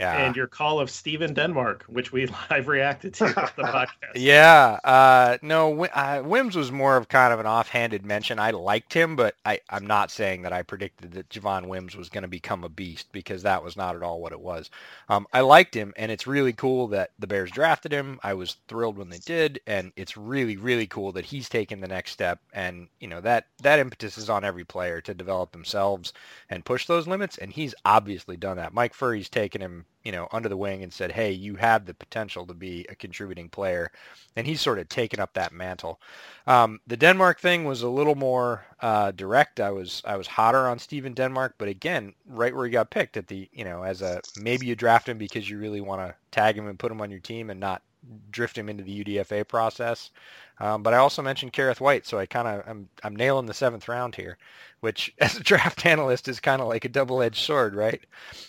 [0.00, 0.24] Yeah.
[0.24, 3.30] and your call of Stephen Denmark, which we live reacted to the
[3.62, 3.88] podcast.
[4.14, 8.38] Yeah, uh, no, uh, Wims was more of kind of an offhanded mention.
[8.38, 12.08] I liked him, but I, I'm not saying that I predicted that Javon Wims was
[12.08, 14.70] going to become a beast because that was not at all what it was.
[15.10, 18.18] Um, I liked him, and it's really cool that the Bears drafted him.
[18.22, 21.88] I was thrilled when they did, and it's really, really cool that he's taken the
[21.88, 22.40] next step.
[22.54, 26.14] And you know that that impetus is on every player to develop themselves
[26.48, 28.72] and push those limits, and he's obviously done that.
[28.72, 31.94] Mike Furrey's taken him you know, under the wing and said, hey, you have the
[31.94, 33.90] potential to be a contributing player.
[34.36, 36.00] And he's sort of taken up that mantle.
[36.46, 39.60] Um, the Denmark thing was a little more uh, direct.
[39.60, 43.16] I was I was hotter on Stephen Denmark, but again, right where he got picked
[43.16, 46.14] at the, you know, as a maybe you draft him because you really want to
[46.30, 47.82] tag him and put him on your team and not
[48.30, 50.10] drift him into the UDFA process.
[50.58, 53.54] Um, but I also mentioned Kerrith Whyte, so I kind of I'm I'm nailing the
[53.54, 54.38] seventh round here,
[54.80, 58.02] which as a draft analyst is kind of like a double-edged sword, right?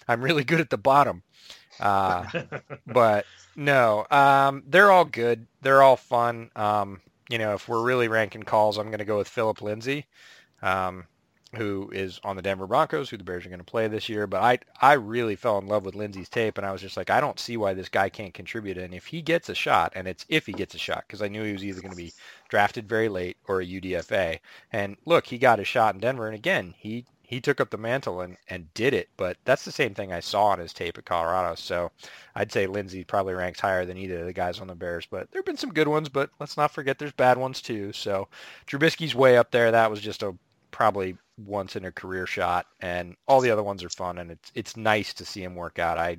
[0.08, 1.24] I'm really good at the bottom,
[1.80, 2.26] uh,
[2.88, 5.48] but no, um, they're all good.
[5.62, 6.50] They're all fun.
[6.56, 10.06] Um, you know, if we're really ranking calls, I'm going to go with Philip Lindsay,
[10.62, 11.06] um,
[11.56, 14.28] who is on the Denver Broncos, who the Bears are going to play this year.
[14.28, 17.10] But I, I really fell in love with Lindsay's tape, and I was just like,
[17.10, 18.78] I don't see why this guy can't contribute.
[18.78, 21.30] And if he gets a shot, and it's if he gets a shot, because I
[21.30, 22.14] knew he was either going to be
[22.50, 24.40] drafted very late or a UDFA.
[24.74, 27.78] And look, he got a shot in Denver, and again, he he took up the
[27.78, 29.08] mantle and, and did it.
[29.16, 31.56] But that's the same thing I saw on his tape at Colorado.
[31.56, 31.90] So
[32.36, 35.08] I'd say Lindsay probably ranks higher than either of the guys on the Bears.
[35.10, 37.94] But there have been some good ones, but let's not forget there's bad ones too.
[37.94, 38.28] So
[38.68, 39.72] Trubisky's way up there.
[39.72, 40.36] That was just a
[40.72, 41.16] probably
[41.46, 44.78] once in a career shot and all the other ones are fun and it's it's
[44.78, 45.98] nice to see him work out.
[45.98, 46.18] I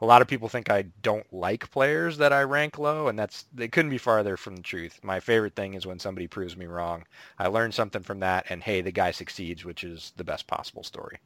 [0.00, 3.44] a lot of people think I don't like players that I rank low and that's
[3.54, 5.00] they couldn't be farther from the truth.
[5.02, 7.04] My favorite thing is when somebody proves me wrong.
[7.38, 10.84] I learned something from that and hey, the guy succeeds, which is the best possible
[10.84, 11.18] story.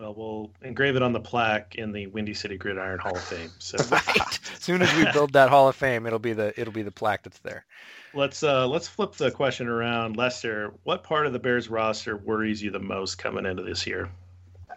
[0.00, 3.50] Well, we'll engrave it on the plaque in the Windy City Gridiron Hall of Fame.
[3.58, 4.18] So right.
[4.18, 6.90] As soon as we build that Hall of Fame, it'll be the it'll be the
[6.90, 7.66] plaque that's there.
[8.14, 10.16] let's uh, let's flip the question around.
[10.16, 14.10] Lester, what part of the Bears roster worries you the most coming into this year?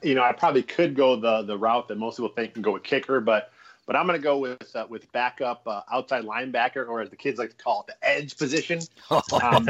[0.04, 2.74] You know, I probably could go the the route that most people think can go
[2.74, 3.54] with kicker, but
[3.86, 7.16] but I'm going to go with uh, with backup uh, outside linebacker, or as the
[7.16, 8.82] kids like to call it, the edge position.
[9.42, 9.70] Um,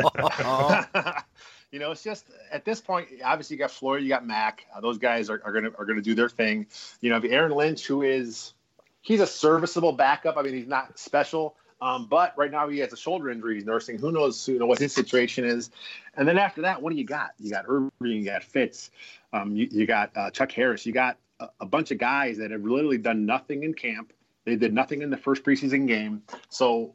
[1.73, 4.67] you know, it's just at this point, obviously you got Floyd, you got Mack.
[4.73, 6.67] Uh, those guys are, are gonna are gonna do their thing.
[7.01, 8.53] You know, Aaron Lynch, who is
[9.01, 10.37] he's a serviceable backup.
[10.37, 13.65] I mean, he's not special, um, but right now he has a shoulder injury he's
[13.65, 13.97] nursing.
[13.97, 14.47] Who knows?
[14.47, 15.71] You know what his situation is.
[16.15, 17.31] And then after that, what do you got?
[17.39, 18.91] You got Irving, you got Fitz,
[19.33, 22.51] um, you, you, got uh, Chuck Harris, you got a, a bunch of guys that
[22.51, 24.13] have literally done nothing in camp.
[24.45, 26.21] They did nothing in the first preseason game.
[26.49, 26.93] So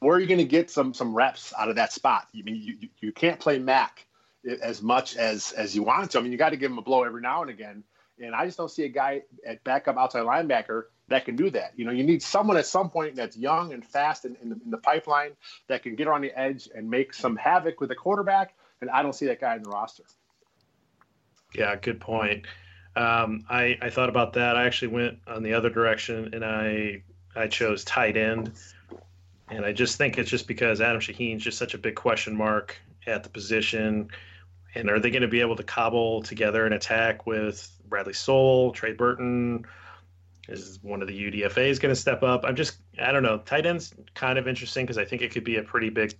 [0.00, 2.28] where are you going to get some some reps out of that spot?
[2.36, 4.06] I mean, you, you can't play Mack
[4.62, 6.18] as much as as you want to.
[6.18, 7.84] I mean, you got to give him a blow every now and again.
[8.22, 11.72] And I just don't see a guy at backup outside linebacker that can do that.
[11.76, 14.60] You know, you need someone at some point that's young and fast in, in, the,
[14.62, 15.32] in the pipeline
[15.68, 18.54] that can get on the edge and make some havoc with the quarterback.
[18.82, 20.04] And I don't see that guy in the roster.
[21.54, 22.46] Yeah, good point.
[22.94, 24.56] Um, I, I thought about that.
[24.56, 27.02] I actually went on the other direction and I
[27.34, 28.52] I chose tight end.
[29.50, 32.76] And I just think it's just because Adam Shaheen's just such a big question mark
[33.06, 34.08] at the position.
[34.74, 38.72] And are they going to be able to cobble together an attack with Bradley Sowell,
[38.72, 39.66] Trey Burton?
[40.48, 42.44] Is one of the UDFAs going to step up?
[42.44, 43.38] I'm just, I don't know.
[43.38, 46.14] Tight end's kind of interesting because I think it could be a pretty big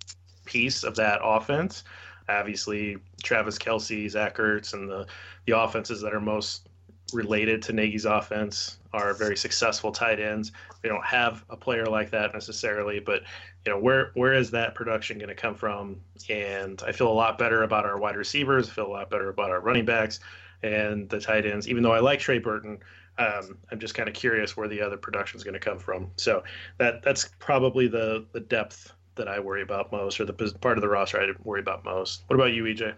[0.45, 1.83] piece of that offense.
[2.29, 5.05] Obviously, Travis Kelce, Zach Ertz, and the,
[5.45, 6.67] the offenses that are most
[7.13, 10.51] related to Nagy's offense are very successful tight ends.
[10.83, 13.23] We don't have a player like that necessarily, but
[13.65, 15.97] you know where where is that production going to come from?
[16.29, 18.69] And I feel a lot better about our wide receivers.
[18.69, 20.19] I feel a lot better about our running backs
[20.63, 21.67] and the tight ends.
[21.67, 22.79] Even though I like Trey Burton,
[23.17, 26.11] um, I'm just kind of curious where the other production is going to come from.
[26.17, 26.43] So
[26.77, 30.81] that that's probably the the depth that I worry about most, or the part of
[30.81, 32.23] the roster I worry about most.
[32.27, 32.95] What about you, EJ?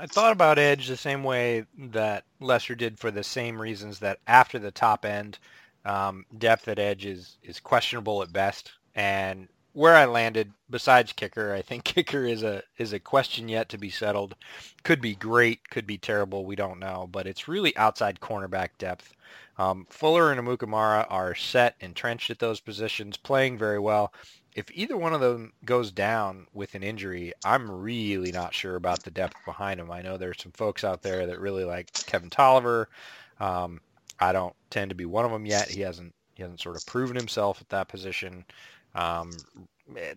[0.00, 4.18] I thought about edge the same way that Lester did for the same reasons that
[4.26, 5.38] after the top end,
[5.84, 8.72] um, depth at edge is, is questionable at best.
[8.94, 13.68] And where I landed, besides kicker, I think kicker is a is a question yet
[13.68, 14.36] to be settled.
[14.84, 17.06] Could be great, could be terrible, we don't know.
[17.12, 19.12] But it's really outside cornerback depth.
[19.58, 24.14] Um, Fuller and Amukamara are set, entrenched at those positions, playing very well
[24.54, 29.02] if either one of them goes down with an injury, I'm really not sure about
[29.02, 29.90] the depth behind them.
[29.90, 32.86] I know there's some folks out there that really like Kevin Toliver.
[33.38, 33.80] Um,
[34.18, 35.68] I don't tend to be one of them yet.
[35.68, 38.44] He hasn't he hasn't sort of proven himself at that position.
[38.94, 39.30] Um,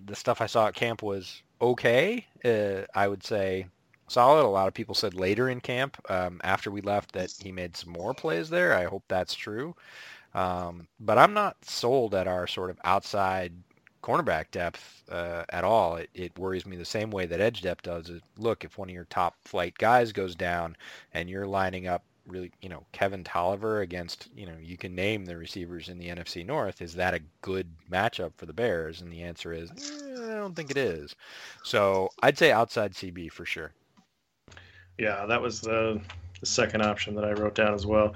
[0.05, 2.25] the stuff I saw at camp was okay.
[2.43, 3.67] Uh, I would say
[4.07, 4.45] solid.
[4.45, 7.75] A lot of people said later in camp, um, after we left, that he made
[7.75, 8.73] some more plays there.
[8.73, 9.75] I hope that's true.
[10.33, 13.53] Um, but I'm not sold at our sort of outside
[14.03, 15.95] cornerback depth uh, at all.
[15.95, 18.11] It, it, worries me the same way that edge depth does.
[18.37, 20.75] Look, if one of your top flight guys goes down
[21.13, 25.25] and you're lining up really, you know, Kevin Toliver against, you know, you can name
[25.25, 26.81] the receivers in the NFC North.
[26.81, 29.01] Is that a good matchup for the Bears?
[29.01, 31.15] And the answer is, eh, I don't think it is.
[31.63, 33.71] So I'd say outside CB for sure.
[34.97, 35.99] Yeah, that was the,
[36.39, 38.13] the second option that I wrote down as well.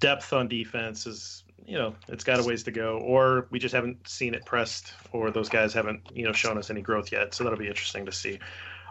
[0.00, 3.72] Depth on defense is, you know, it's got a ways to go, or we just
[3.72, 7.32] haven't seen it pressed, or those guys haven't, you know, shown us any growth yet.
[7.32, 8.40] So that'll be interesting to see.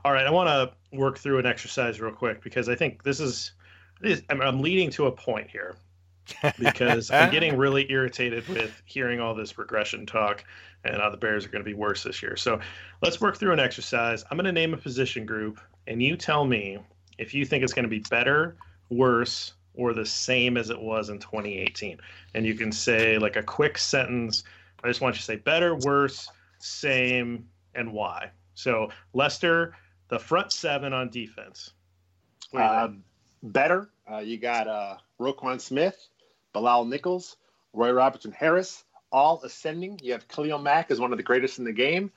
[0.05, 3.19] All right, I want to work through an exercise real quick because I think this
[3.19, 3.51] is
[4.29, 5.75] I'm leading to a point here
[6.57, 10.45] because I'm getting really irritated with hearing all this regression talk
[10.85, 12.37] and how the Bears are going to be worse this year.
[12.37, 12.61] So
[13.01, 14.23] let's work through an exercise.
[14.31, 16.79] I'm going to name a position group, and you tell me
[17.17, 18.55] if you think it's going to be better,
[18.89, 21.97] worse, or the same as it was in 2018.
[22.35, 24.43] And you can say like a quick sentence.
[24.83, 28.31] I just want you to say better, worse, same, and why.
[28.55, 29.73] So Lester,
[30.09, 31.71] the front seven on defense.
[32.53, 33.03] Um,
[33.41, 33.89] better.
[34.11, 36.09] Uh, you got uh, Roquan Smith,
[36.51, 37.37] Bilal Nichols,
[37.71, 39.99] Roy Robertson Harris, all ascending.
[40.03, 42.11] You have Khalil Mack as one of the greatest in the game.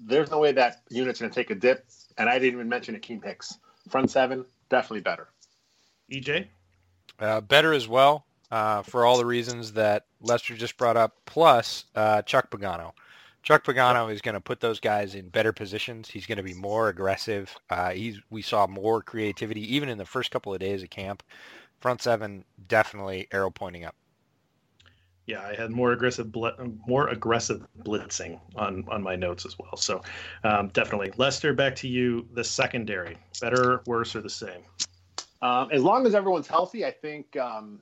[0.00, 1.86] There's no way that unit's going to take a dip.
[2.18, 3.58] And I didn't even mention Akiem Hicks.
[3.88, 5.28] Front seven, definitely better.
[6.12, 6.48] EJ?
[7.18, 11.84] Uh, better as well uh, for all the reasons that Lester just brought up, plus
[11.94, 12.92] uh, Chuck Pagano.
[13.42, 16.08] Chuck Pagano is going to put those guys in better positions.
[16.08, 17.54] He's going to be more aggressive.
[17.70, 21.22] Uh, he's we saw more creativity even in the first couple of days of camp.
[21.80, 23.94] Front seven definitely arrow pointing up.
[25.26, 26.34] Yeah, I had more aggressive
[26.86, 29.76] more aggressive blitzing on on my notes as well.
[29.76, 30.02] So
[30.42, 32.26] um, definitely, Lester, back to you.
[32.34, 34.62] The secondary, better, worse, or the same?
[35.40, 37.80] Um, as long as everyone's healthy, I think um,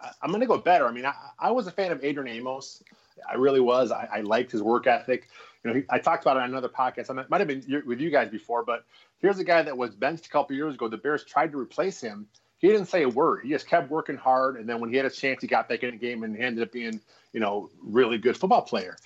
[0.00, 0.86] I, am going to go better.
[0.86, 2.82] I mean, I, I was a fan of Adrian Amos.
[3.28, 3.92] I really was.
[3.92, 5.28] I, I liked his work ethic.
[5.62, 7.10] You know, he, I talked about it on another podcast.
[7.10, 8.84] I might have been with you guys before, but
[9.18, 10.88] here's a guy that was benched a couple years ago.
[10.88, 12.26] The Bears tried to replace him.
[12.58, 13.40] He didn't say a word.
[13.42, 15.82] He just kept working hard, and then when he had a chance, he got back
[15.82, 17.00] in the game and ended up being,
[17.32, 18.96] you know, really good football player.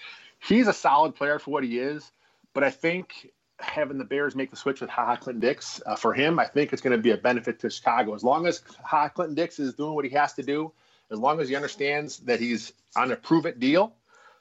[0.41, 2.11] He's a solid player for what he is,
[2.53, 3.31] but I think
[3.65, 6.73] having the Bears make the switch with Ha Ha Clinton-Dix uh, for him, I think
[6.73, 8.15] it's going to be a benefit to Chicago.
[8.15, 10.73] As long as Ha Ha Clinton-Dix is doing what he has to do,
[11.11, 13.95] as long as he understands that he's on a prove it deal,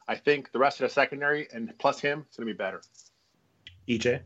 [0.08, 2.82] I think the rest of the secondary and plus him, it's going to be better.
[3.88, 4.22] EJ?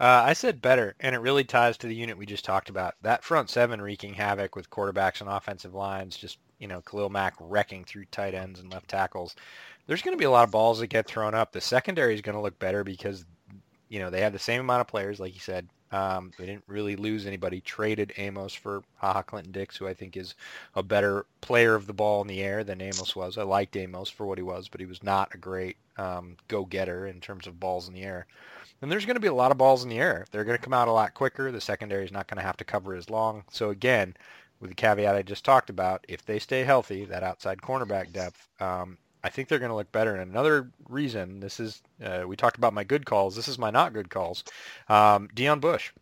[0.00, 2.94] Uh, I said better, and it really ties to the unit we just talked about.
[3.02, 7.34] That front seven wreaking havoc with quarterbacks and offensive lines, just, you know, Khalil Mack
[7.40, 9.34] wrecking through tight ends and left tackles.
[9.88, 11.50] There's going to be a lot of balls that get thrown up.
[11.50, 13.24] The secondary is going to look better because,
[13.88, 15.68] you know, they have the same amount of players, like you said.
[15.90, 17.62] Um, they didn't really lose anybody.
[17.62, 20.34] Traded Amos for Ha Ha Clinton-Dix, who I think is
[20.74, 23.38] a better player of the ball in the air than Amos was.
[23.38, 27.06] I liked Amos for what he was, but he was not a great um, go-getter
[27.06, 28.26] in terms of balls in the air.
[28.82, 30.26] And there's going to be a lot of balls in the air.
[30.30, 31.50] They're going to come out a lot quicker.
[31.50, 33.44] The secondary is not going to have to cover as long.
[33.50, 34.14] So again,
[34.60, 38.48] with the caveat I just talked about, if they stay healthy, that outside cornerback depth,
[38.60, 40.14] um, I think they're going to look better.
[40.14, 43.34] And another reason, this is, uh, we talked about my good calls.
[43.34, 44.44] This is my not good calls.
[44.88, 45.92] Um, Deon Bush.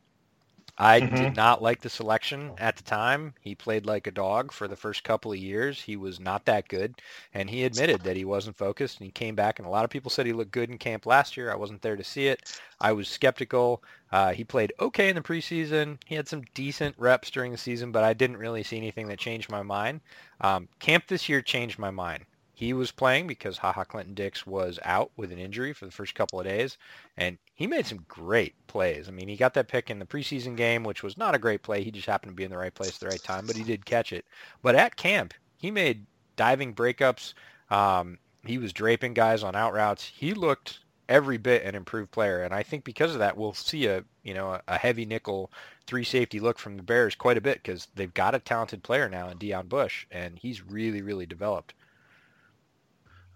[0.79, 1.15] I mm-hmm.
[1.15, 3.33] did not like the selection at the time.
[3.41, 5.81] He played like a dog for the first couple of years.
[5.81, 7.01] He was not that good,
[7.33, 8.99] and he admitted that he wasn't focused.
[8.99, 11.07] And he came back, and a lot of people said he looked good in camp
[11.07, 11.51] last year.
[11.51, 12.61] I wasn't there to see it.
[12.79, 13.83] I was skeptical.
[14.13, 15.97] Uh, he played okay in the preseason.
[16.05, 19.19] He had some decent reps during the season, but I didn't really see anything that
[19.19, 20.03] changed my mind.
[20.43, 22.27] Um, camp this year changed my mind
[22.57, 26.15] he was playing because Ha Ha Clinton-Dix was out with an injury for the first
[26.15, 26.79] couple of days,
[27.15, 29.09] and he made some great plays.
[29.09, 31.63] I mean, he got that pick in the preseason game, which was not a great
[31.63, 31.85] play.
[31.85, 33.63] He just happened to be in the right place at the right time, but he
[33.63, 34.25] did catch it.
[34.63, 37.35] But at camp, he made diving breakups.
[37.69, 40.11] Um, he was draping guys on out routes.
[40.17, 40.79] He looked
[41.11, 44.33] every bit an improved player, and I think because of that, we'll see a you
[44.33, 45.53] know a heavy nickel
[45.87, 49.11] three safety look from the Bears quite a bit because they've got a talented player
[49.11, 51.75] now in Deon Bush, and he's really really developed.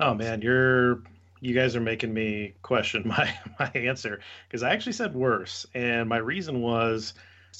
[0.00, 1.02] Oh man, you're
[1.42, 6.08] you guys are making me question my my answer because I actually said worse, and
[6.08, 7.12] my reason was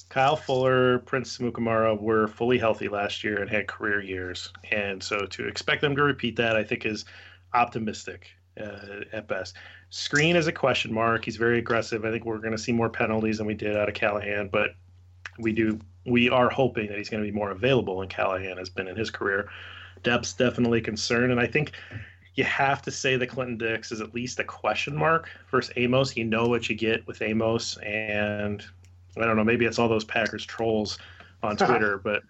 [0.09, 5.27] Kyle Fuller, Prince Amukamara were fully healthy last year and had career years, and so
[5.27, 7.05] to expect them to repeat that, I think is
[7.53, 9.57] optimistic uh, at best.
[9.91, 11.25] Skrine is a question mark.
[11.27, 12.07] He's very aggressive.
[12.07, 14.71] I think we're going to see more penalties than we did out of Callahan, but
[15.39, 18.71] we do we are hoping that he's going to be more available than Callahan has
[18.71, 19.51] been in his career.
[20.03, 21.73] Depth's definitely concerned, and I think
[22.35, 26.17] you have to say that Clinton-Dix is at least a question mark versus Amos.
[26.17, 28.65] You know what you get with Amos, and
[29.17, 30.99] I don't know, maybe it's all those Packers trolls
[31.43, 32.23] on Twitter, but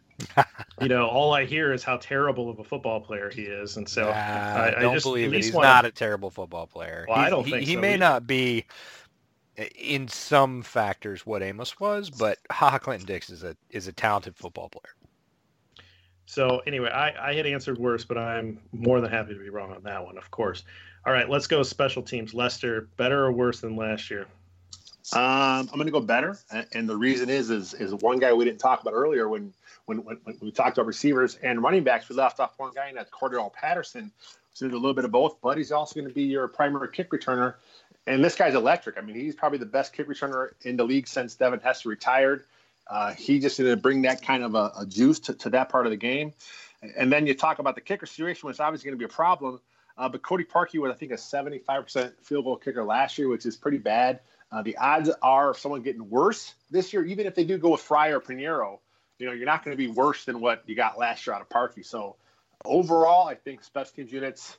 [0.81, 3.89] you know, all I hear is how terrible of a football player he is, and
[3.89, 5.37] so uh, I, I, don't just, believe it.
[5.37, 5.69] He's wanna...
[5.69, 7.07] not a terrible football player.
[7.09, 7.81] Well, I don't he, think he so.
[7.81, 8.67] may not be
[9.77, 14.37] in some factors what Amos was, but Ha Clinton Dix is a is a talented
[14.37, 14.95] football player.
[16.31, 19.73] So anyway, I, I had answered worse, but I'm more than happy to be wrong
[19.73, 20.63] on that one, of course.
[21.05, 22.33] All right, let's go special teams.
[22.33, 24.29] Lester, better or worse than last year?
[25.13, 26.39] Um, I'm going to go better,
[26.73, 29.53] and, the reason is is is one guy we didn't talk about earlier when
[29.87, 32.09] when when, when we talked about receivers and running backs.
[32.09, 34.13] We left off one guy, and that's Cordarrelle Patterson.
[34.55, 36.91] So did a little bit of both, but he's also going to be your primary
[36.93, 37.55] kick returner.
[38.07, 38.99] And this guy's electric.
[38.99, 42.45] I mean, he's probably the best kick returner in the league since Devin Hester retired.
[42.91, 45.69] Uh, he just going to bring that kind of a, a juice to, to that
[45.69, 46.33] part of the game.
[46.97, 49.15] And then you talk about the kicker situation, which is obviously going to be a
[49.15, 49.61] problem.
[49.97, 53.47] Uh, but Cody Parkey was, I think, a 75% field goal kicker last year, which
[53.47, 54.21] is pretty bad.
[54.51, 57.71] Uh, the odds are of someone getting worse this year, even if they do go
[57.71, 58.79] with Fry or Pineiro,
[59.19, 61.43] you know, you're not going to be worse than what you got last year out
[61.43, 61.85] of Parkey.
[61.85, 62.17] So
[62.65, 64.57] overall, I think special teams units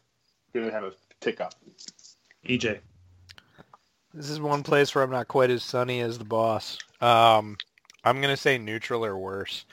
[0.54, 1.56] going to have a tick up.
[2.48, 2.80] EJ.
[4.14, 6.78] This is one place where I'm not quite as sunny as the boss.
[7.00, 7.58] Um,
[8.04, 9.66] I'm going to say neutral or worse.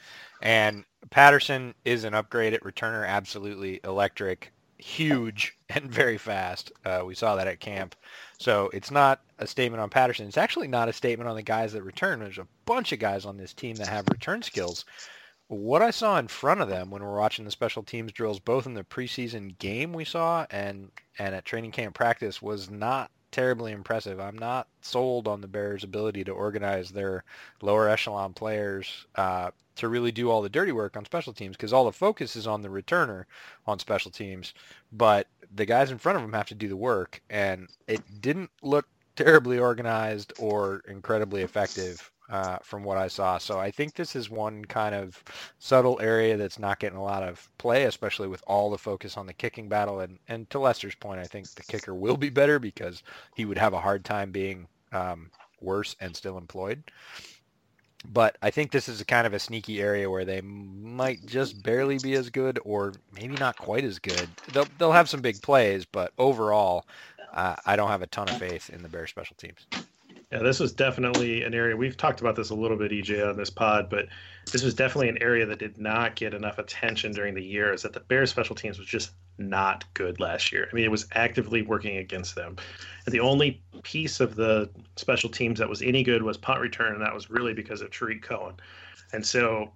[0.43, 6.73] And Patterson is an upgrade at returner, absolutely electric, huge, and very fast.
[6.85, 7.95] Uh, we saw that at camp.
[8.39, 10.27] So it's not a statement on Patterson.
[10.27, 12.21] It's actually not a statement on the guys that return.
[12.21, 14.85] There's a bunch of guys on this team that have return skills.
[15.49, 18.67] What I saw in front of them when we're watching the special teams drills, both
[18.67, 23.73] in the preseason game we saw and and at training camp practice, was not terribly
[23.73, 24.21] impressive.
[24.21, 27.25] I'm not sold on the Bears' ability to organize their
[27.63, 31.73] lower echelon players uh, to really do all the dirty work on special teams because
[31.73, 33.25] all the focus is on the returner
[33.67, 34.55] on special teams,
[34.93, 38.51] but the guys in front of them have to do the work, and it didn't
[38.63, 43.39] look terribly organized or incredibly effective uh, from what I saw.
[43.39, 45.23] So I think this is one kind of
[45.59, 49.27] subtle area that's not getting a lot of play, especially with all the focus on
[49.27, 50.01] the kicking battle.
[50.01, 53.03] And, and to Lester's point, I think the kicker will be better because
[53.35, 56.83] he would have a hard time being um, worse and still employed.
[58.13, 61.63] But I think this is a kind of a sneaky area where they might just
[61.63, 64.29] barely be as good or maybe not quite as good.
[64.53, 66.87] They'll, they'll have some big plays, but overall,
[67.33, 69.67] uh, I don't have a ton of faith in the Bears special teams.
[70.31, 73.39] Yeah, this was definitely an area we've talked about this a little bit, EJ, on
[73.39, 74.09] this pod, but
[74.53, 77.73] this was definitely an area that did not get enough attention during the year.
[77.73, 80.69] Is that the Bears special teams was just not good last year.
[80.71, 82.57] I mean, it was actively working against them.
[83.07, 86.93] And the only piece of the special teams that was any good was punt return,
[86.93, 88.57] and that was really because of Tarik Cohen.
[89.15, 89.73] And so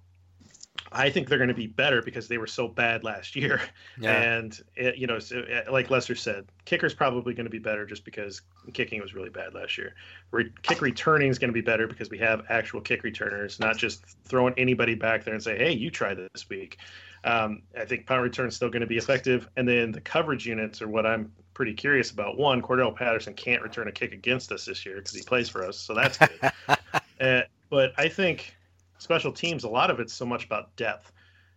[0.93, 3.61] I think they're going to be better because they were so bad last year.
[3.99, 4.21] Yeah.
[4.21, 7.85] And it, you know, so, uh, like Lester said, kicker's probably going to be better
[7.85, 8.41] just because
[8.73, 9.93] kicking was really bad last year.
[10.31, 13.77] Re- kick returning is going to be better because we have actual kick returners, not
[13.77, 16.79] just throwing anybody back there and say, "Hey, you try this week."
[17.23, 20.45] Um, I think punt return is still going to be effective, and then the coverage
[20.45, 22.37] units are what I'm pretty curious about.
[22.37, 25.63] One, Cordarrelle Patterson can't return a kick against us this year because he plays for
[25.63, 26.51] us, so that's good.
[27.21, 28.55] uh, but I think
[29.03, 31.11] special teams, a lot of it's so much about depth.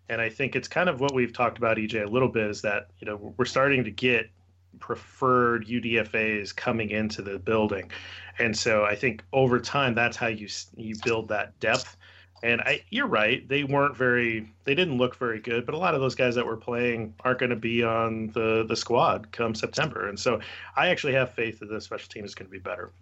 [0.09, 2.63] And I think it's kind of what we've talked about, EJ, a little bit is
[2.63, 4.31] that, you know, we're starting to get
[4.79, 7.91] preferred UDFAs coming into the building.
[8.39, 11.97] And so I think over time, that's how you you build that depth.
[12.43, 15.65] And I, you're right; they weren't very, they didn't look very good.
[15.65, 18.67] But a lot of those guys that were playing aren't going to be on the
[18.69, 20.09] the squad come September.
[20.09, 20.41] And so
[20.77, 22.93] I actually have faith that the special team is going to be better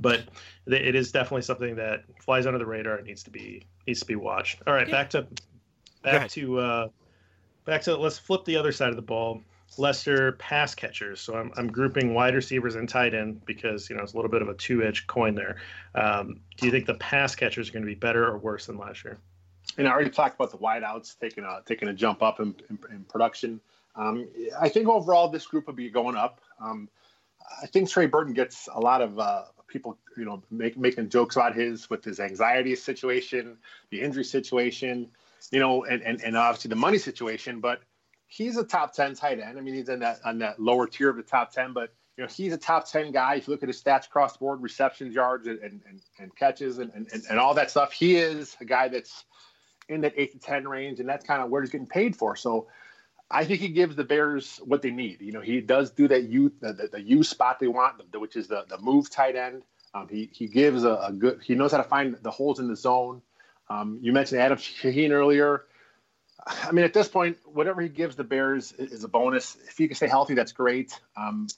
[0.00, 0.24] but
[0.66, 4.06] it is definitely something that flies under the radar and needs to be needs to
[4.06, 4.62] be watched.
[4.66, 4.92] All right, Yeah.
[4.94, 5.26] back to
[6.02, 6.88] back to uh,
[7.64, 9.42] back to let's flip the other side of the ball.
[9.76, 11.20] Lester pass catchers.
[11.20, 14.30] So I'm I'm grouping wide receivers and tight end because you know it's a little
[14.30, 15.56] bit of a two edged coin there.
[15.94, 18.78] Um, do you think the pass catchers are going to be better or worse than
[18.78, 19.18] last year?
[19.76, 22.78] And I already talked about the wideouts taking a taking a jump up in, in,
[22.90, 23.60] in production.
[23.96, 24.28] Um,
[24.60, 26.40] I think overall this group will be going up.
[26.60, 26.88] Um,
[27.62, 31.36] I think Trey Burton gets a lot of uh, people, you know, make, making jokes
[31.36, 33.56] about his with his anxiety situation,
[33.90, 35.08] the injury situation,
[35.50, 37.60] you know, and, and, and obviously the money situation.
[37.60, 37.80] But
[38.26, 39.58] he's a top ten tight end.
[39.58, 42.24] I mean, he's in that on that lower tier of the top ten, but you
[42.24, 43.36] know, he's a top ten guy.
[43.36, 45.80] If you look at his stats across the board, receptions, yards, and and,
[46.18, 49.24] and catches, and, and and all that stuff, he is a guy that's
[49.88, 52.36] in that eight to ten range, and that's kind of where he's getting paid for.
[52.36, 52.68] So.
[53.34, 55.20] I think he gives the Bears what they need.
[55.20, 58.46] You know, he does do that youth, the, the, the spot they want, which is
[58.48, 59.62] the, the move tight end.
[59.94, 61.40] Um, he he gives a, a good.
[61.42, 63.22] He knows how to find the holes in the zone.
[63.68, 65.64] Um, you mentioned Adam Shaheen earlier.
[66.46, 69.56] I mean, at this point, whatever he gives the Bears is is a bonus.
[69.68, 71.00] If he can stay healthy, that's great.
[71.16, 71.48] Um,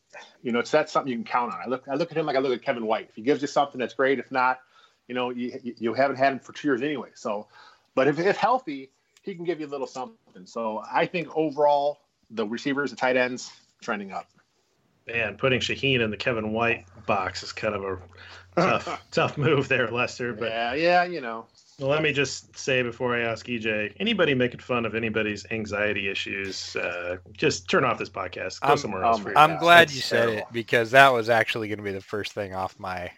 [0.42, 1.60] you know, it's that's something you can count on.
[1.64, 3.08] I look I look at him like I look at Kevin White.
[3.10, 4.18] If he gives you something, that's great.
[4.18, 4.60] If not,
[5.08, 7.10] You know, you, you haven't had him for two years anyway.
[7.14, 7.48] So,
[7.94, 8.90] but if, if healthy,
[9.26, 10.46] he can give you a little something.
[10.46, 11.98] So I think overall,
[12.30, 13.52] the receivers, the tight ends,
[13.82, 14.28] trending up.
[15.06, 17.98] Man, putting Shaheen in the Kevin White box is kind of a
[18.56, 20.32] tough, tough move there, Lester.
[20.32, 21.46] But yeah, yeah, you know.
[21.78, 26.08] Well, let me just say before I ask EJ, anybody making fun of anybody's anxiety
[26.08, 28.60] issues, uh, just turn off this podcast.
[28.62, 29.20] Go I'm, somewhere else.
[29.20, 30.38] Um, I'm glad That's you said terrible.
[30.38, 33.10] it because that was actually going to be the first thing off my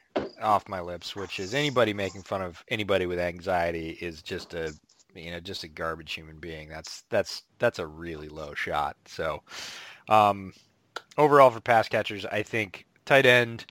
[0.43, 4.75] off my lips, which is anybody making fun of anybody with anxiety is just a
[5.19, 6.69] you know just a garbage human being.
[6.69, 8.97] That's that's that's a really low shot.
[9.07, 9.43] So
[10.09, 10.53] um,
[11.17, 13.67] overall for pass catchers, I think tight end.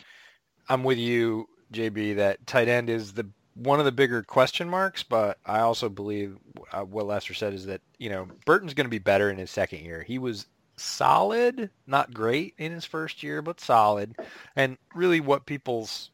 [0.69, 2.17] I'm with you, JB.
[2.17, 3.27] That tight end is the
[3.57, 6.37] one of the bigger question marks, but I also believe
[6.71, 9.49] uh, what Lester said is that, you know, Burton's going to be better in his
[9.49, 10.03] second year.
[10.03, 10.45] He was
[10.75, 14.15] solid, not great in his first year, but solid.
[14.55, 16.11] And really what people's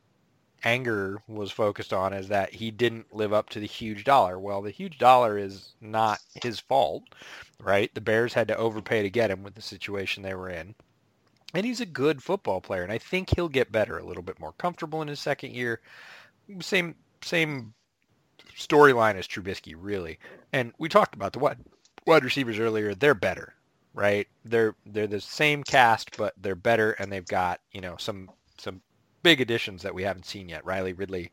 [0.64, 4.40] anger was focused on is that he didn't live up to the huge dollar.
[4.40, 7.04] Well, the huge dollar is not his fault,
[7.60, 7.94] right?
[7.94, 10.76] The Bears had to overpay to get him with the situation they were in.
[11.54, 14.40] And he's a good football player, and I think he'll get better, a little bit
[14.40, 15.82] more comfortable in his second year.
[16.62, 17.74] Same same
[18.58, 20.20] storyline as Trubisky, really.
[20.52, 21.60] And we talked about the wide,
[22.06, 22.96] wide receivers earlier.
[22.96, 23.54] They're better,
[23.94, 24.28] right?
[24.44, 28.30] They're they're the same cast, but they're better, and they've got you know some
[29.24, 30.66] big additions that we haven't seen yet.
[30.66, 31.32] Riley Ridley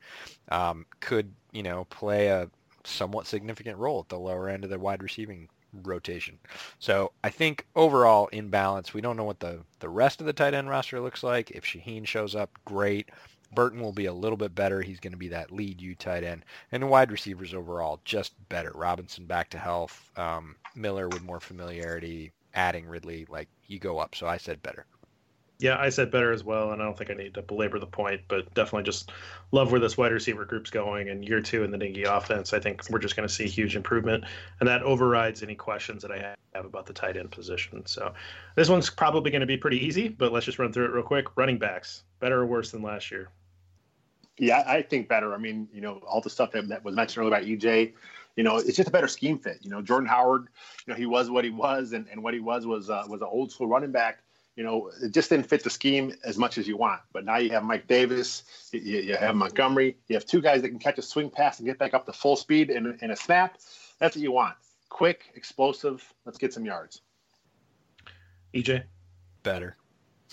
[0.50, 2.48] um, could you know play a
[2.84, 5.48] somewhat significant role at the lower end of the wide receiving
[5.82, 6.38] rotation.
[6.78, 10.32] So I think overall in balance, we don't know what the, the rest of the
[10.32, 11.50] tight end roster looks like.
[11.50, 13.10] If Shaheen shows up, great.
[13.52, 14.80] Burton will be a little bit better.
[14.80, 16.44] He's going to be that lead U tight end.
[16.70, 18.72] And the wide receivers overall, just better.
[18.74, 20.10] Robinson back to health.
[20.16, 22.32] Um, Miller with more familiarity.
[22.54, 24.14] Adding Ridley, like you go up.
[24.14, 24.86] So I said better.
[25.60, 27.86] Yeah, I said better as well, and I don't think I need to belabor the
[27.86, 29.12] point, but definitely just
[29.52, 31.10] love where this wide receiver group's going.
[31.10, 33.76] And year two in the Nagy offense, I think we're just going to see huge
[33.76, 34.24] improvement,
[34.60, 37.84] and that overrides any questions that I have about the tight end position.
[37.84, 38.14] So
[38.56, 41.02] this one's probably going to be pretty easy, but let's just run through it real
[41.02, 41.36] quick.
[41.36, 43.28] Running backs, better or worse than last year?
[44.38, 45.34] Yeah, I think better.
[45.34, 47.92] I mean, you know, all the stuff that, that was mentioned earlier about EJ,
[48.36, 49.58] you know, it's just a better scheme fit.
[49.60, 50.48] You know, Jordan Howard,
[50.86, 53.20] you know, he was what he was, and, and what he was was uh, was
[53.20, 54.22] an old school running back.
[54.60, 57.00] You know, it just didn't fit the scheme as much as you want.
[57.14, 58.42] But now you have Mike Davis,
[58.72, 61.66] you, you have Montgomery, you have two guys that can catch a swing pass and
[61.66, 63.56] get back up to full speed in, in a snap.
[64.00, 64.56] That's what you want.
[64.90, 66.04] Quick, explosive.
[66.26, 67.00] Let's get some yards.
[68.52, 68.82] EJ,
[69.44, 69.78] better.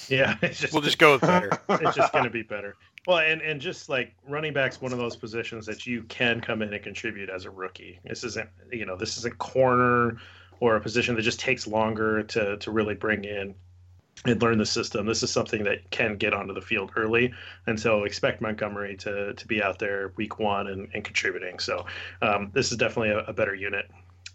[0.09, 1.49] Yeah, just, we'll just go with better.
[1.69, 2.75] It's just going to be better.
[3.07, 6.61] Well, and and just like running back's one of those positions that you can come
[6.61, 8.01] in and contribute as a rookie.
[8.03, 10.17] This isn't you know this isn't corner
[10.59, 13.55] or a position that just takes longer to to really bring in
[14.25, 15.05] and learn the system.
[15.05, 17.33] This is something that can get onto the field early,
[17.67, 21.59] and so expect Montgomery to to be out there week one and, and contributing.
[21.59, 21.85] So
[22.21, 23.89] um, this is definitely a, a better unit.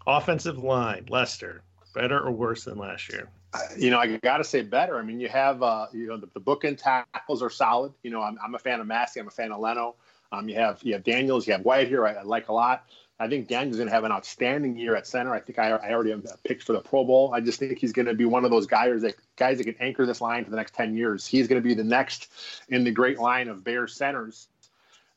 [0.07, 1.63] Offensive line, Lester,
[1.93, 3.29] better or worse than last year?
[3.77, 4.97] you know, I got to say better.
[4.97, 7.93] I mean, you have, uh, you know, the, the bookend tackles are solid.
[8.03, 9.19] You know, I'm, I'm a fan of Massey.
[9.19, 9.95] I'm a fan of Leno.
[10.31, 11.45] Um, you have you have Daniels.
[11.45, 12.07] You have Whitehair.
[12.07, 12.85] I, I like a lot.
[13.19, 15.33] I think Daniels going to have an outstanding year at center.
[15.33, 17.31] I think I, I already have picked for the Pro Bowl.
[17.33, 19.75] I just think he's going to be one of those guys that guys that can
[19.79, 21.25] anchor this line for the next ten years.
[21.25, 22.31] He's going to be the next
[22.69, 24.47] in the great line of Bears centers.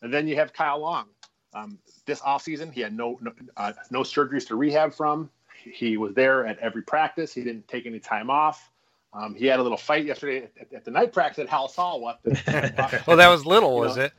[0.02, 1.06] And then you have Kyle Long.
[1.54, 5.30] Um, this offseason, he had no no, uh, no surgeries to rehab from.
[5.64, 7.32] He was there at every practice.
[7.32, 8.70] He didn't take any time off.
[9.12, 12.00] Um, he had a little fight yesterday at, at the night practice at Halas Hall.
[12.00, 12.20] What?
[13.06, 14.04] well, that was little, was know?
[14.04, 14.12] it?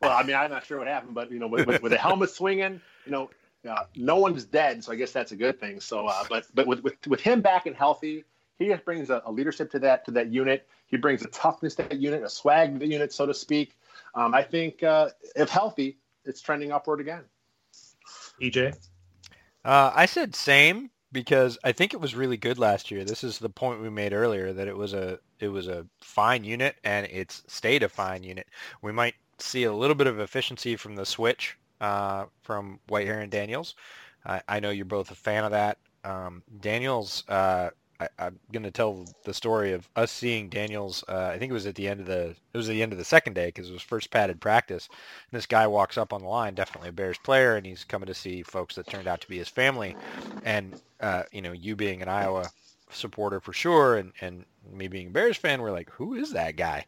[0.00, 1.98] Well, I mean, I'm not sure what happened, but you know, with, with, with the
[1.98, 3.30] helmet swinging, you know,
[3.68, 5.80] uh, no one's dead, so I guess that's a good thing.
[5.80, 8.24] So, uh, but but with, with with him back and healthy,
[8.58, 10.68] he just brings a, a, leadership to that to that unit.
[10.86, 13.76] He brings a toughness to that unit, a swag to the unit, so to speak.
[14.14, 17.24] Um, I think uh, if healthy, it's trending upward again.
[18.40, 18.76] EJ.
[19.64, 23.04] Uh, I said same because I think it was really good last year.
[23.04, 26.44] This is the point we made earlier that it was a it was a fine
[26.44, 28.46] unit and it's stayed a fine unit.
[28.82, 33.30] We might see a little bit of efficiency from the switch uh, from Whitehair and
[33.30, 33.74] Daniels.
[34.24, 35.78] I, I know you're both a fan of that.
[36.04, 37.70] Um, Daniels uh,
[38.00, 41.02] I, am going to tell the story of us seeing Daniels.
[41.08, 42.92] Uh, I think it was at the end of the it was at the end
[42.92, 44.88] of the second day because it was first padded practice.
[44.88, 48.06] And this guy walks up on the line, definitely a Bears player, and he's coming
[48.06, 49.96] to see folks that turned out to be his family.
[50.44, 52.48] And uh, you know, you being an Iowa
[52.90, 56.56] supporter for sure, and and me being a Bears fan, we're like, who is that
[56.56, 56.86] guy?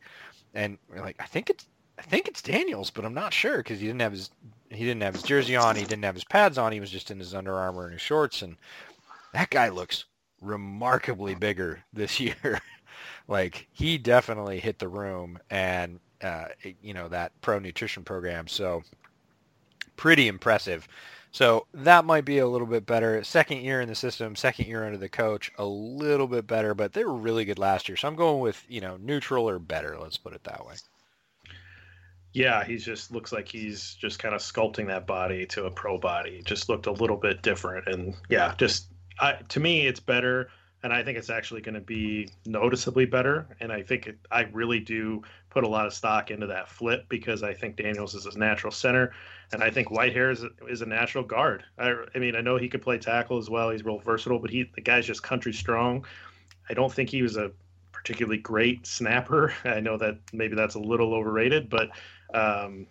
[0.54, 1.66] And we're like, I think it's
[2.00, 4.30] I think it's Daniels, but I'm not sure because he didn't have his
[4.70, 7.10] he didn't have his jersey on, he didn't have his pads on, he was just
[7.10, 8.56] in his Under Armour and his shorts, and
[9.34, 10.06] that guy looks
[10.40, 12.60] remarkably bigger this year.
[13.28, 16.46] like he definitely hit the room and uh,
[16.82, 18.48] you know, that pro nutrition program.
[18.48, 18.82] So
[19.96, 20.88] pretty impressive.
[21.32, 23.22] So that might be a little bit better.
[23.22, 26.94] Second year in the system, second year under the coach, a little bit better, but
[26.94, 27.96] they were really good last year.
[27.96, 29.98] So I'm going with, you know, neutral or better.
[29.98, 30.74] Let's put it that way.
[32.32, 35.98] Yeah, he just looks like he's just kind of sculpting that body to a pro
[35.98, 36.42] body.
[36.44, 38.86] Just looked a little bit different, and yeah, just
[39.18, 40.48] I, to me, it's better,
[40.82, 43.48] and I think it's actually going to be noticeably better.
[43.60, 47.06] And I think it, I really do put a lot of stock into that flip
[47.08, 49.12] because I think Daniels is his natural center,
[49.52, 51.64] and I think Whitehair is, is a natural guard.
[51.78, 53.70] I, I mean, I know he could play tackle as well.
[53.70, 56.06] He's real versatile, but he the guy's just country strong.
[56.68, 57.50] I don't think he was a
[57.92, 59.52] particularly great snapper.
[59.64, 61.90] I know that maybe that's a little overrated, but
[62.34, 62.86] um,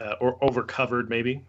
[0.00, 1.42] uh, or overcovered maybe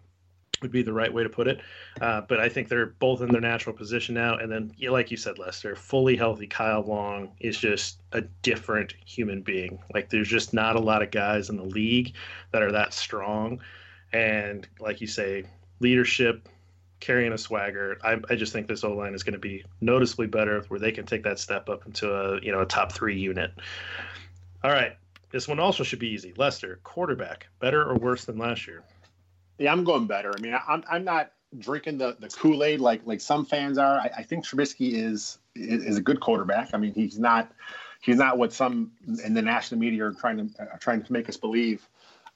[0.62, 1.60] would be the right way to put it.
[2.00, 4.36] Uh, but I think they're both in their natural position now.
[4.36, 9.42] And then, like you said, Lester, fully healthy Kyle Long is just a different human
[9.42, 9.78] being.
[9.92, 12.14] Like there's just not a lot of guys in the league
[12.52, 13.60] that are that strong.
[14.12, 15.44] And like you say,
[15.80, 16.48] leadership,
[17.00, 17.98] carrying a swagger.
[18.02, 20.92] I, I just think this O line is going to be noticeably better, where they
[20.92, 23.52] can take that step up into a you know a top three unit.
[24.64, 24.96] All right,
[25.36, 26.32] this one also should be easy.
[26.38, 28.82] Lester, quarterback, better or worse than last year?
[29.58, 30.32] Yeah, I'm going better.
[30.34, 33.98] I mean, I'm I'm not drinking the, the Kool Aid like like some fans are.
[33.98, 36.70] I, I think Trubisky is, is, a good quarterback.
[36.72, 37.52] I mean, he's not
[38.00, 41.36] he's not what some in the national media are trying to trying to make us
[41.36, 41.86] believe.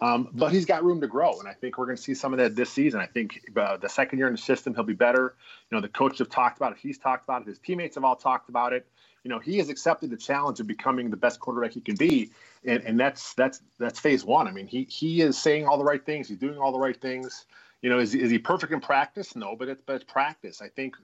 [0.02, 2.34] Um, but he's got room to grow, and I think we're going to see some
[2.34, 3.00] of that this season.
[3.00, 5.34] I think uh, the second year in the system, he'll be better.
[5.70, 6.78] You know, the coach have talked about it.
[6.82, 7.48] He's talked about it.
[7.48, 8.86] His teammates have all talked about it.
[9.24, 12.30] You know, he has accepted the challenge of becoming the best quarterback he can be,
[12.64, 14.48] and, and that's that's that's phase one.
[14.48, 16.28] I mean, he he is saying all the right things.
[16.28, 17.46] He's doing all the right things.
[17.82, 19.36] You know, is is he perfect in practice?
[19.36, 20.62] No, but it's but it's practice.
[20.62, 20.96] I think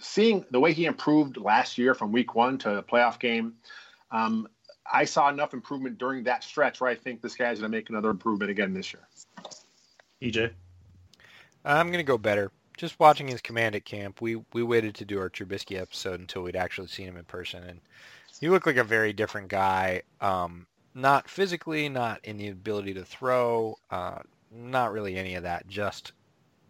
[0.00, 3.54] seeing the way he improved last year from week one to the playoff game.
[4.10, 4.48] Um,
[4.90, 7.88] I saw enough improvement during that stretch where I think this guy's going to make
[7.88, 9.06] another improvement again this year.
[10.20, 10.50] EJ,
[11.64, 12.50] I'm going to go better.
[12.76, 16.42] Just watching his command at camp, we we waited to do our Trubisky episode until
[16.42, 17.80] we'd actually seen him in person, and
[18.40, 20.02] he looked like a very different guy.
[20.20, 24.18] Um, not physically, not in the ability to throw, uh,
[24.50, 25.66] not really any of that.
[25.68, 26.12] Just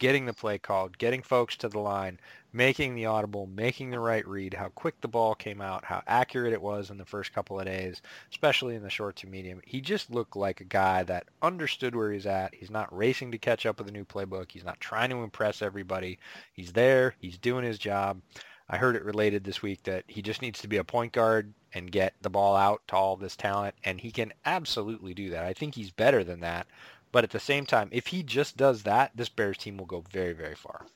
[0.02, 2.18] getting the play called, getting folks to the line,
[2.52, 6.52] making the audible, making the right read, how quick the ball came out, how accurate
[6.52, 9.60] it was in the first couple of days, especially in the short to medium.
[9.64, 12.52] He just looked like a guy that understood where he's at.
[12.52, 14.50] He's not racing to catch up with a new playbook.
[14.50, 16.18] He's not trying to impress everybody.
[16.52, 17.14] He's there.
[17.20, 18.20] He's doing his job.
[18.68, 21.54] I heard it related this week that he just needs to be a point guard
[21.74, 25.44] and get the ball out to all this talent, and he can absolutely do that.
[25.44, 26.66] I think he's better than that.
[27.12, 30.02] But at the same time, if he just does that, this Bears team will go
[30.10, 30.86] very, very far.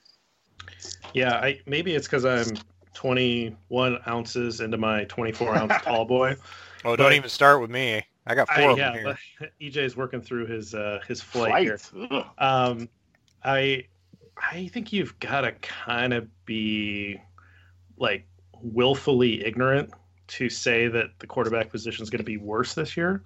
[1.12, 2.56] Yeah, I maybe it's because I'm
[2.94, 6.36] 21 ounces into my 24 ounce tall boy.
[6.84, 8.02] Oh, don't even start with me.
[8.26, 9.50] I got four I, of yeah, them here.
[9.70, 12.08] EJ is working through his uh, his flight, flight.
[12.10, 12.24] here.
[12.38, 12.88] Um,
[13.44, 13.84] I
[14.36, 17.20] I think you've got to kind of be
[17.98, 18.26] like
[18.62, 19.90] willfully ignorant
[20.28, 23.22] to say that the quarterback position is going to be worse this year.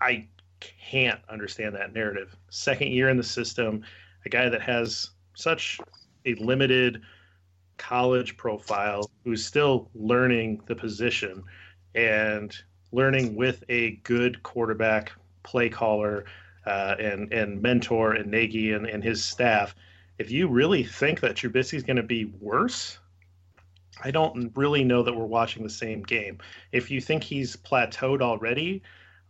[0.00, 0.26] I
[0.60, 2.34] can't understand that narrative.
[2.50, 3.82] Second year in the system,
[4.24, 5.80] a guy that has such
[6.26, 7.02] a limited
[7.76, 11.42] college profile who's still learning the position
[11.94, 12.56] and
[12.92, 16.24] learning with a good quarterback play caller
[16.66, 19.74] uh, and and mentor and Nagy and, and his staff.
[20.18, 22.98] If you really think that Trubisky's going to be worse,
[24.02, 26.38] I don't really know that we're watching the same game.
[26.72, 28.82] If you think he's plateaued already,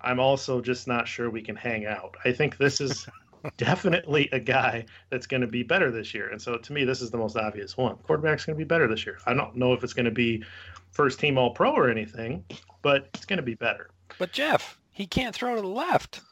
[0.05, 2.15] I'm also just not sure we can hang out.
[2.25, 3.09] I think this is
[3.57, 6.29] definitely a guy that's going to be better this year.
[6.29, 7.97] And so to me, this is the most obvious one.
[7.97, 9.19] Quarterback's going to be better this year.
[9.27, 10.45] I don't know if it's going to be
[10.93, 12.45] first team all pro or anything,
[12.83, 13.91] but it's going to be better.
[14.19, 16.21] But Jeff, he can't throw to the left.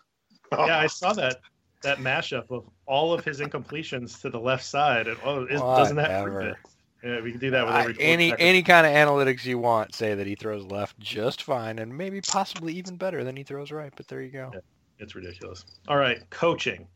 [0.52, 1.40] Yeah, I saw that
[1.82, 5.08] that mashup of all of his incompletions to the left side.
[5.08, 6.56] And oh, doesn't that prove it?
[7.03, 9.94] Yeah, we can do that with every any any kind of analytics you want.
[9.94, 13.72] Say that he throws left just fine, and maybe possibly even better than he throws
[13.72, 13.92] right.
[13.96, 14.50] But there you go.
[14.55, 14.61] Yeah,
[14.98, 15.64] it's ridiculous.
[15.88, 16.86] All right, coaching.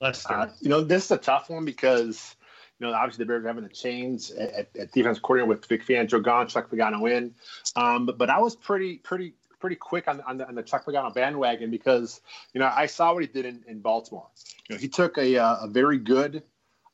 [0.00, 0.34] Lester.
[0.34, 2.34] Uh, you know, this is a tough one because
[2.78, 5.86] you know obviously the Bears are having a change at, at defense coordinator with Vic
[5.86, 7.34] Fangio gone, Chuck Pagano in.
[7.76, 10.86] Um, but, but I was pretty pretty pretty quick on, on, the, on the Chuck
[10.86, 12.22] Pagano bandwagon because
[12.54, 14.26] you know I saw what he did in, in Baltimore.
[14.68, 16.42] You know, he took a, uh, a very good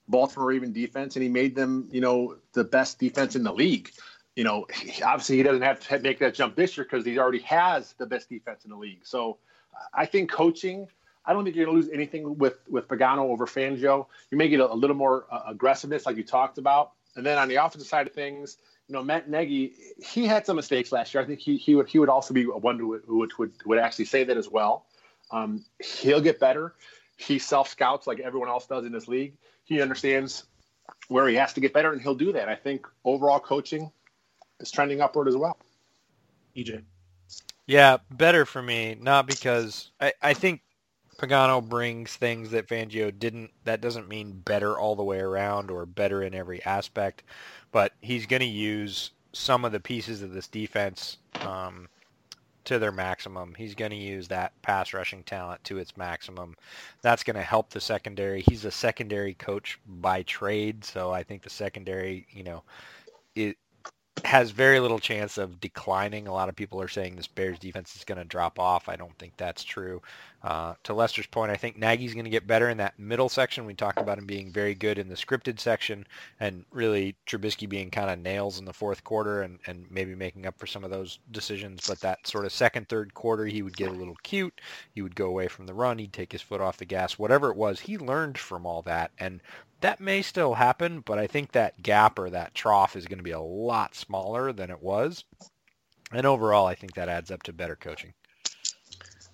[0.09, 3.91] Baltimore Raven defense, and he made them, you know, the best defense in the league.
[4.37, 4.67] You know,
[5.05, 8.07] obviously he doesn't have to make that jump this year because he already has the
[8.07, 9.01] best defense in the league.
[9.05, 9.39] So
[9.93, 10.89] I think coaching.
[11.25, 14.07] I don't think you're going to lose anything with with Pagano over Fangio.
[14.31, 17.37] You may get a, a little more uh, aggressiveness, like you talked about, and then
[17.37, 18.57] on the offensive side of things,
[18.89, 21.23] you know, Matt Nagy, he had some mistakes last year.
[21.23, 24.07] I think he he would he would also be one who would would, would actually
[24.07, 24.87] say that as well.
[25.31, 26.75] Um, he'll get better.
[27.19, 29.35] He self scouts like everyone else does in this league.
[29.69, 30.45] He understands
[31.09, 32.49] where he has to get better, and he'll do that.
[32.49, 33.93] I think overall coaching
[34.61, 35.59] is trending upward as well.
[36.57, 36.83] EJ.
[37.67, 38.97] Yeah, better for me.
[38.99, 40.63] Not because I, I think
[41.19, 43.51] Pagano brings things that Fangio didn't.
[43.65, 47.25] That doesn't mean better all the way around or better in every aspect,
[47.71, 51.89] but he's going to use some of the pieces of this defense um,
[52.69, 53.55] to their maximum.
[53.57, 56.55] He's going to use that pass rushing talent to its maximum.
[57.01, 58.43] That's going to help the secondary.
[58.43, 62.63] He's a secondary coach by trade, so I think the secondary, you know,
[63.35, 63.57] it
[64.25, 66.27] has very little chance of declining.
[66.27, 68.89] A lot of people are saying this Bears defense is going to drop off.
[68.89, 70.03] I don't think that's true.
[70.43, 73.67] Uh, to Lester's point, I think Nagy's going to get better in that middle section.
[73.67, 76.07] We talked about him being very good in the scripted section
[76.39, 80.47] and really Trubisky being kind of nails in the fourth quarter and, and maybe making
[80.47, 81.89] up for some of those decisions.
[81.89, 84.61] But that sort of second, third quarter, he would get a little cute.
[84.95, 85.99] He would go away from the run.
[85.99, 87.19] He'd take his foot off the gas.
[87.19, 89.11] Whatever it was, he learned from all that.
[89.19, 89.41] And
[89.81, 93.25] that may still happen, but I think that gap or that trough is going to
[93.25, 95.25] be a lot smaller than it was.
[96.13, 98.13] And overall, I think that adds up to better coaching.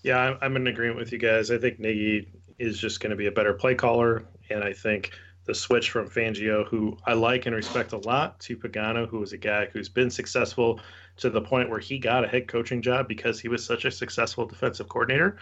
[0.03, 1.51] Yeah, I'm, in agreement with you guys.
[1.51, 2.29] I think Nagy
[2.59, 5.13] is just going to be a better play caller, and I think
[5.47, 9.33] the switch from Fangio, who I like and respect a lot, to Pagano, who is
[9.33, 10.81] a guy who's been successful
[11.19, 13.91] to the point where he got a head coaching job because he was such a
[13.91, 15.37] successful defensive coordinator.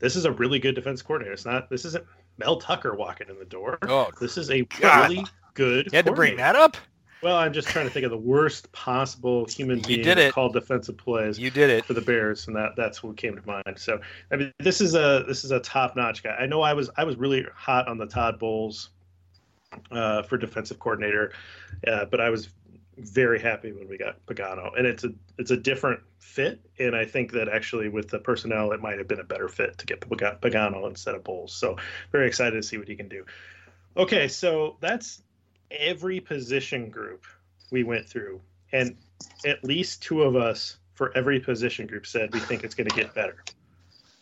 [0.00, 1.32] This is a really good defense coordinator.
[1.32, 1.70] It's not.
[1.70, 2.04] This isn't
[2.38, 3.78] Mel Tucker walking in the door.
[3.82, 5.10] Oh, this is a God.
[5.10, 5.24] really
[5.54, 5.86] good.
[5.92, 6.76] You had to bring that up.
[7.22, 10.32] Well, I'm just trying to think of the worst possible human being you did it.
[10.34, 11.38] called defensive plays.
[11.38, 13.78] You did it for the Bears, and that that's what came to mind.
[13.78, 13.98] So,
[14.30, 16.36] I mean, this is a this is a top notch guy.
[16.38, 18.90] I know I was I was really hot on the Todd Bowles
[19.90, 21.32] uh, for defensive coordinator,
[21.86, 22.50] uh, but I was
[22.96, 27.04] very happy when we got Pagano, and it's a it's a different fit, and I
[27.04, 30.00] think that actually with the personnel, it might have been a better fit to get
[30.00, 31.52] Pagano instead of Bowles.
[31.52, 31.76] So,
[32.12, 33.24] very excited to see what he can do.
[33.96, 35.22] Okay, so that's
[35.70, 37.24] every position group
[37.70, 38.40] we went through,
[38.72, 38.96] and
[39.44, 42.96] at least two of us for every position group said we think it's going to
[42.96, 43.44] get better.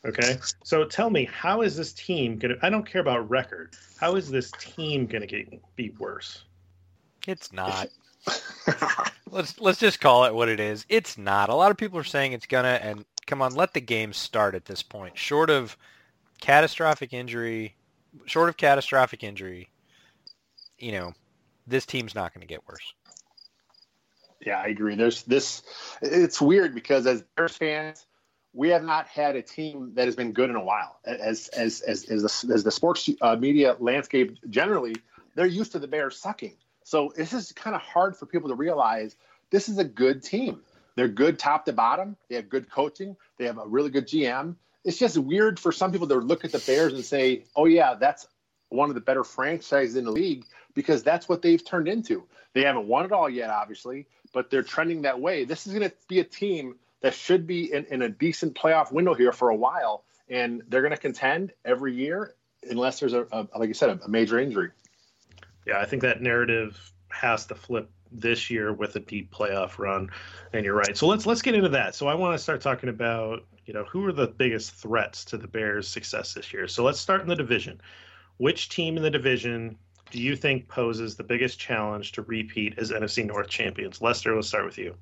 [0.04, 2.66] Okay, so tell me, how is this team going to?
[2.66, 3.74] I don't care about record.
[4.00, 6.44] How is this team going to get be worse?
[7.28, 7.88] It's not.
[9.30, 10.86] let's let's just call it what it is.
[10.88, 11.48] It's not.
[11.48, 14.54] A lot of people are saying it's gonna, and come on, let the game start
[14.54, 15.18] at this point.
[15.18, 15.76] Short of
[16.40, 17.74] catastrophic injury,
[18.26, 19.70] short of catastrophic injury,
[20.78, 21.12] you know,
[21.66, 22.92] this team's not going to get worse.
[24.44, 24.96] Yeah, I agree.
[24.96, 25.62] There's this.
[26.02, 28.06] It's weird because as Bears fans,
[28.52, 30.98] we have not had a team that has been good in a while.
[31.04, 34.96] As as as as the, as the sports uh, media landscape generally,
[35.36, 36.56] they're used to the Bears sucking.
[36.92, 39.16] So this is kind of hard for people to realize.
[39.48, 40.60] This is a good team.
[40.94, 42.18] They're good top to bottom.
[42.28, 43.16] They have good coaching.
[43.38, 44.56] They have a really good GM.
[44.84, 47.94] It's just weird for some people to look at the Bears and say, "Oh yeah,
[47.94, 48.26] that's
[48.68, 52.24] one of the better franchises in the league because that's what they've turned into.
[52.52, 55.46] They haven't won it all yet, obviously, but they're trending that way.
[55.46, 58.92] This is going to be a team that should be in, in a decent playoff
[58.92, 62.34] window here for a while, and they're going to contend every year
[62.68, 64.72] unless there's a, a like you said, a, a major injury.
[65.66, 70.10] Yeah, I think that narrative has to flip this year with a deep playoff run,
[70.52, 70.96] and you're right.
[70.96, 71.94] So let's let's get into that.
[71.94, 75.38] So I want to start talking about you know who are the biggest threats to
[75.38, 76.68] the Bears' success this year.
[76.68, 77.80] So let's start in the division.
[78.38, 79.76] Which team in the division
[80.10, 84.02] do you think poses the biggest challenge to repeat as NFC North champions?
[84.02, 84.94] Lester, let's start with you.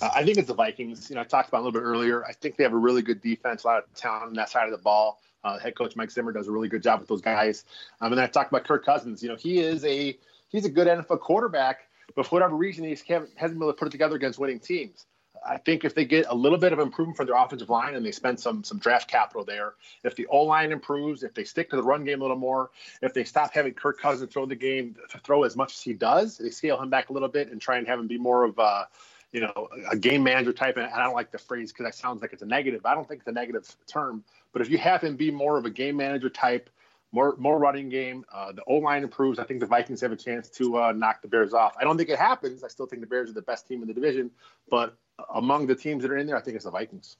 [0.00, 1.10] I think it's the Vikings.
[1.10, 2.24] You know, I talked about a little bit earlier.
[2.24, 4.64] I think they have a really good defense, a lot of talent on that side
[4.64, 5.20] of the ball.
[5.44, 7.64] Uh, head coach Mike Zimmer does a really good job with those guys.
[8.00, 9.22] Um, and I talked about Kirk Cousins.
[9.22, 10.16] You know, he is a
[10.48, 13.88] he's a good NFL quarterback, but for whatever reason, he hasn't been able to put
[13.88, 15.06] it together against winning teams.
[15.44, 18.04] I think if they get a little bit of improvement from their offensive line and
[18.04, 19.74] they spend some some draft capital there,
[20.04, 22.70] if the O line improves, if they stick to the run game a little more,
[23.00, 26.38] if they stop having Kirk Cousins throw the game throw as much as he does,
[26.38, 28.58] they scale him back a little bit and try and have him be more of
[28.58, 28.86] a
[29.32, 30.76] you know a game manager type.
[30.76, 32.86] And I don't like the phrase because that sounds like it's a negative.
[32.86, 35.64] I don't think it's a negative term, but if you have him be more of
[35.64, 36.70] a game manager type
[37.12, 38.24] more more running game.
[38.32, 39.38] Uh, the O line improves.
[39.38, 41.74] I think the Vikings have a chance to uh, knock the Bears off.
[41.78, 42.64] I don't think it happens.
[42.64, 44.30] I still think the Bears are the best team in the division,
[44.70, 44.96] but
[45.34, 47.16] among the teams that are in there, I think it's the Vikings.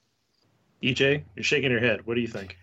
[0.81, 2.05] EJ, you're shaking your head.
[2.05, 2.57] What do you think?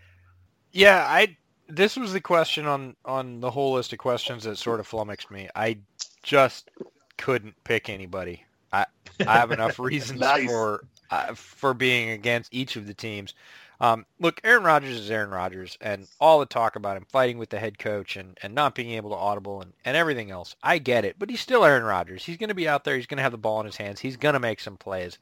[0.72, 1.36] Yeah, I
[1.68, 5.30] this was the question on on the whole list of questions that sort of flummoxed
[5.30, 5.48] me.
[5.54, 5.78] I
[6.22, 6.70] just
[7.16, 8.44] couldn't pick anybody.
[8.72, 8.86] I
[9.26, 10.46] I have enough reasons nice.
[10.46, 13.34] for uh, for being against each of the teams.
[13.80, 17.48] Um, look, Aaron Rodgers is Aaron Rodgers, and all the talk about him fighting with
[17.48, 20.76] the head coach and, and not being able to audible and, and everything else, I
[20.76, 21.16] get it.
[21.18, 22.22] But he's still Aaron Rodgers.
[22.22, 22.96] He's going to be out there.
[22.96, 23.98] He's going to have the ball in his hands.
[23.98, 25.18] He's going to make some plays.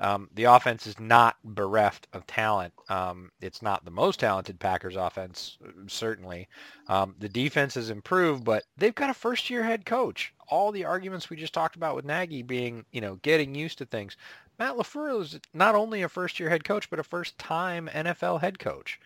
[0.00, 2.72] Um, the offense is not bereft of talent.
[2.88, 6.48] Um, it's not the most talented Packers offense, certainly.
[6.86, 10.32] Um, the defense has improved, but they've got a first-year head coach.
[10.48, 13.86] All the arguments we just talked about with Nagy being, you know, getting used to
[13.86, 14.16] things.
[14.58, 19.00] Matt LaFleur is not only a first-year head coach, but a first-time NFL head coach.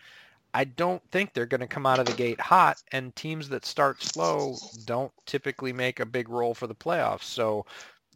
[0.53, 3.65] I don't think they're going to come out of the gate hot, and teams that
[3.65, 7.23] start slow don't typically make a big role for the playoffs.
[7.23, 7.65] So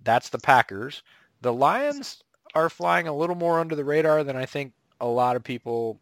[0.04, 1.02] that's the Packers.
[1.42, 2.24] The Lions
[2.58, 6.00] are flying a little more under the radar than I think a lot of people.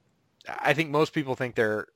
[0.48, 1.88] I think most people think they're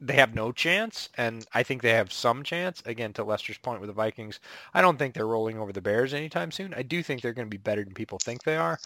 [0.00, 2.82] they have no chance, and I think they have some chance.
[2.86, 4.40] Again, to Lester's point with the Vikings,
[4.72, 6.72] I don't think they're rolling over the Bears anytime soon.
[6.72, 8.78] I do think they're going to be better than people think they are.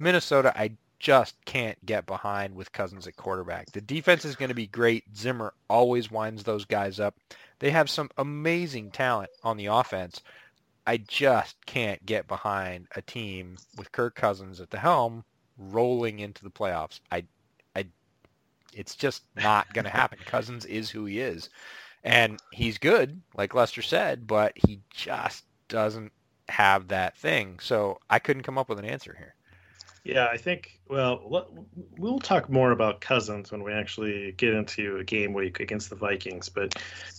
[0.00, 3.70] Minnesota, I just can't get behind with Cousins at quarterback.
[3.72, 5.04] The defense is going to be great.
[5.14, 7.16] Zimmer always winds those guys up.
[7.58, 10.22] They have some amazing talent on the offense.
[10.86, 15.24] I just can't get behind a team with Kirk Cousins at the helm
[15.56, 17.00] rolling into the playoffs.
[17.10, 17.24] I,
[17.76, 17.86] I,
[18.72, 20.18] it's just not going to happen.
[20.24, 21.50] Cousins is who he is,
[22.04, 26.12] and he's good, like Lester said, but he just doesn't
[26.48, 27.58] have that thing.
[27.60, 29.34] So I couldn't come up with an answer here.
[30.04, 30.80] Yeah, I think.
[30.88, 31.46] Well,
[31.96, 35.96] we'll talk more about Cousins when we actually get into a game week against the
[35.96, 36.48] Vikings.
[36.48, 36.74] But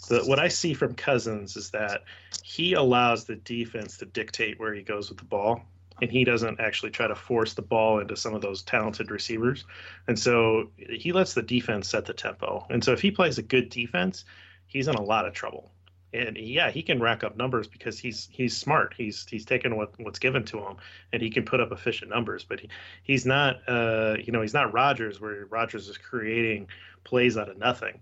[0.10, 2.04] the, what I see from Cousins is that
[2.44, 5.62] he allows the defense to dictate where he goes with the ball,
[6.02, 9.64] and he doesn't actually try to force the ball into some of those talented receivers.
[10.08, 12.66] And so he lets the defense set the tempo.
[12.70, 14.26] And so if he plays a good defense,
[14.68, 15.73] he's in a lot of trouble
[16.14, 18.94] and yeah, he can rack up numbers because he's he's smart.
[18.96, 20.78] He's he's taken what what's given to him,
[21.12, 22.44] and he can put up efficient numbers.
[22.44, 22.70] But he,
[23.04, 26.68] he's not uh, you know he's not Rodgers, where Rodgers is creating
[27.04, 28.00] plays out of nothing.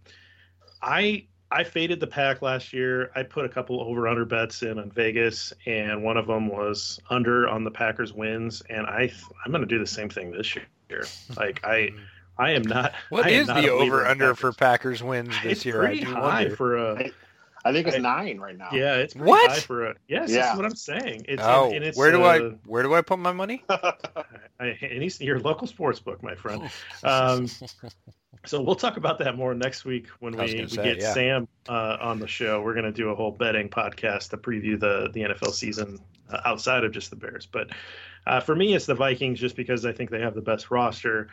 [0.82, 3.12] I I faded the pack last year.
[3.16, 6.99] I put a couple over under bets in on Vegas, and one of them was
[7.09, 8.62] under on the Packers wins.
[8.70, 9.12] And I
[9.45, 11.05] I'm going to do the same thing this year.
[11.38, 11.91] Like I.
[12.38, 12.93] I am not.
[13.09, 15.80] What I is the over under for Packers wins this it's year?
[15.80, 16.55] Pretty high wonder.
[16.55, 16.95] for a.
[16.95, 17.12] I
[17.72, 18.70] think it's I, nine right now.
[18.72, 20.32] Yeah, it's what for a yes.
[20.32, 20.38] Yeah.
[20.38, 21.26] That's what I'm saying.
[21.28, 23.64] It's, oh, and, it's, where do uh, I where do I put my money?
[23.70, 26.70] I, your local sports book, my friend.
[27.03, 27.47] Um,
[28.45, 31.14] so we'll talk about that more next week when we, we say, get yeah.
[31.14, 32.62] Sam uh, on the show.
[32.62, 35.99] We're going to do a whole betting podcast to preview the the NFL season
[36.30, 37.45] uh, outside of just the Bears.
[37.45, 37.72] But
[38.26, 41.28] uh, for me, it's the Vikings just because I think they have the best roster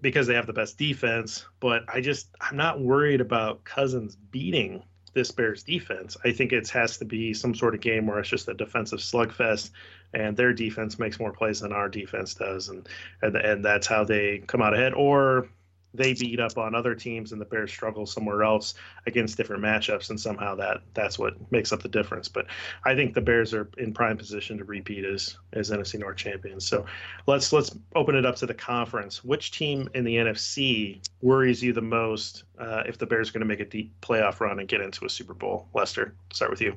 [0.00, 1.46] because they have the best defense.
[1.60, 4.82] But I just I'm not worried about Cousins beating
[5.14, 6.16] this Bears defense.
[6.24, 8.98] I think it has to be some sort of game where it's just a defensive
[8.98, 9.70] slugfest,
[10.12, 12.88] and their defense makes more plays than our defense does, and
[13.22, 14.94] and, and that's how they come out ahead.
[14.94, 15.48] Or
[15.94, 18.74] they beat up on other teams and the Bears struggle somewhere else
[19.06, 22.28] against different matchups, and somehow that that's what makes up the difference.
[22.28, 22.46] But
[22.84, 26.66] I think the Bears are in prime position to repeat as as NFC North champions.
[26.66, 26.84] So
[27.26, 29.24] let's let's open it up to the conference.
[29.24, 33.40] Which team in the NFC worries you the most uh, if the Bears are going
[33.40, 35.68] to make a deep playoff run and get into a Super Bowl?
[35.74, 36.76] Lester, start with you.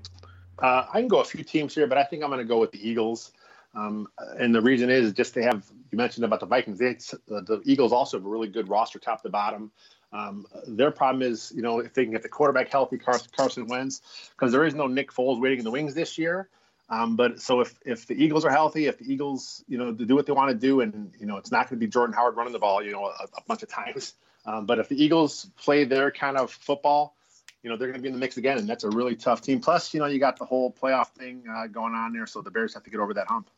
[0.59, 2.59] Uh, I can go a few teams here, but I think I'm going to go
[2.59, 3.31] with the Eagles.
[3.77, 4.07] Um,
[4.39, 6.93] and the reason is just they have, you mentioned about the Vikings, they,
[7.27, 9.71] the Eagles also have a really good roster top to bottom.
[10.11, 13.67] Um, their problem is, you know, if they can get the quarterback healthy, Carson, Carson
[13.67, 14.01] Wentz,
[14.31, 16.49] because there is no Nick Foles waiting in the wings this year.
[16.89, 20.15] Um, but so if if the Eagles are healthy, if the Eagles, you know, do
[20.15, 22.37] what they want to do, and you know, it's not going to be Jordan Howard
[22.37, 24.13] running the ball, you know, a, a bunch of times.
[24.45, 27.17] Um, but if the Eagles play their kind of football,
[27.63, 29.41] you know, they're going to be in the mix again, and that's a really tough
[29.41, 29.59] team.
[29.59, 32.49] Plus, you know, you got the whole playoff thing uh, going on there, so the
[32.49, 33.49] Bears have to get over that hump.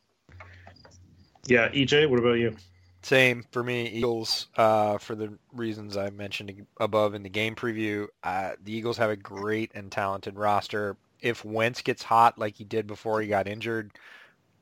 [1.50, 2.56] Yeah, EJ, what about you?
[3.02, 4.48] Same for me, Eagles.
[4.56, 9.10] Uh, for the reasons I mentioned above in the game preview, uh, the Eagles have
[9.10, 10.96] a great and talented roster.
[11.22, 13.92] If Wentz gets hot like he did before he got injured,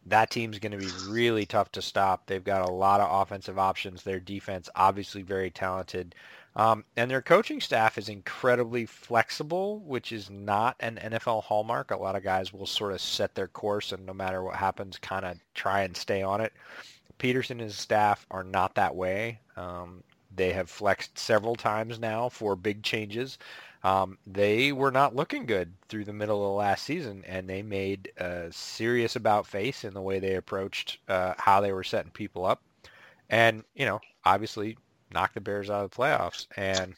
[0.06, 2.26] that team's going to be really tough to stop.
[2.26, 4.04] They've got a lot of offensive options.
[4.04, 6.16] Their defense, obviously, very talented.
[6.58, 11.91] Um, and their coaching staff is incredibly flexible, which is not an NFL hallmark.
[11.91, 14.97] A lot of guys will sort of set their course and no matter what happens,
[14.97, 16.51] kind of try and stay on it.
[17.20, 19.39] Pederson and his staff are not that way.
[19.55, 20.03] Um,
[20.36, 23.38] they have flexed several times now for big changes.
[23.84, 27.62] Um, they were not looking good through the middle of the last season, and they
[27.62, 32.12] made a serious about face in the way they approached uh, how they were setting
[32.12, 32.64] people up.
[33.30, 34.78] And, you know, obviously
[35.12, 36.47] knock the Bears out of the playoffs.
[36.55, 36.95] And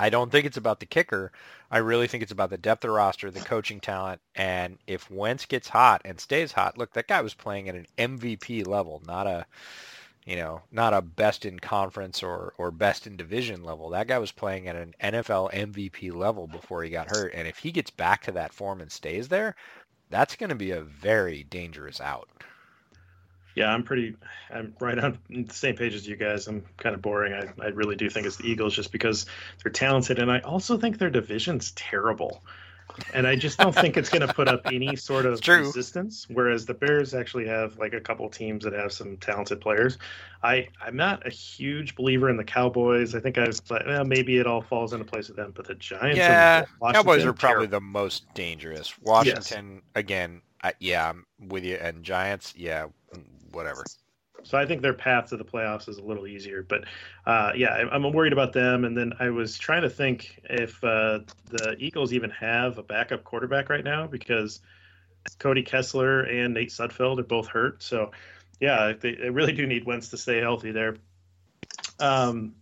[0.00, 1.32] I don't think it's about the kicker.
[1.70, 5.44] I really think it's about the depth of roster, the coaching talent, and if Wentz
[5.44, 9.26] gets hot and stays hot, look, that guy was playing at an MVP level, not
[9.26, 9.46] a
[10.28, 13.88] you know, not a best in conference or, or best in division level.
[13.88, 17.32] That guy was playing at an NFL MVP level before he got hurt.
[17.32, 19.56] And if he gets back to that form and stays there,
[20.10, 22.28] that's going to be a very dangerous out.
[23.58, 24.16] Yeah, I'm pretty.
[24.50, 26.46] I'm right on the same page as you guys.
[26.46, 27.32] I'm kind of boring.
[27.32, 29.26] I, I really do think it's the Eagles just because
[29.62, 32.42] they're talented, and I also think their division's terrible
[33.14, 36.26] and I just don't think it's going to put up any sort of resistance.
[36.28, 39.98] Whereas the Bears actually have like a couple teams that have some talented players.
[40.42, 43.14] I I'm not a huge believer in the Cowboys.
[43.14, 46.18] I think I've well, maybe it all falls into place with them, but the Giants.
[46.18, 48.98] Yeah, Cowboys are probably the most dangerous.
[49.00, 49.82] Washington yes.
[49.94, 50.42] again.
[50.62, 51.76] I, yeah, I'm with you.
[51.76, 52.86] And Giants, yeah,
[53.52, 53.84] whatever.
[54.44, 56.62] So I think their path to the playoffs is a little easier.
[56.62, 56.84] But
[57.26, 58.84] uh, yeah, I'm worried about them.
[58.84, 61.20] And then I was trying to think if uh,
[61.50, 64.60] the Eagles even have a backup quarterback right now because
[65.38, 67.82] Cody Kessler and Nate Sudfeld are both hurt.
[67.82, 68.12] So
[68.60, 70.96] yeah, they, they really do need Wentz to stay healthy there.
[72.00, 72.54] Um,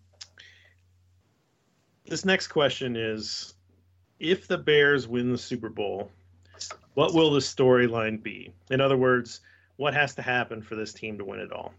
[2.06, 3.54] this next question is
[4.18, 6.10] if the Bears win the Super Bowl,
[6.94, 8.50] what will the storyline be?
[8.70, 9.40] In other words,
[9.76, 11.74] what has to happen for this team to win it all?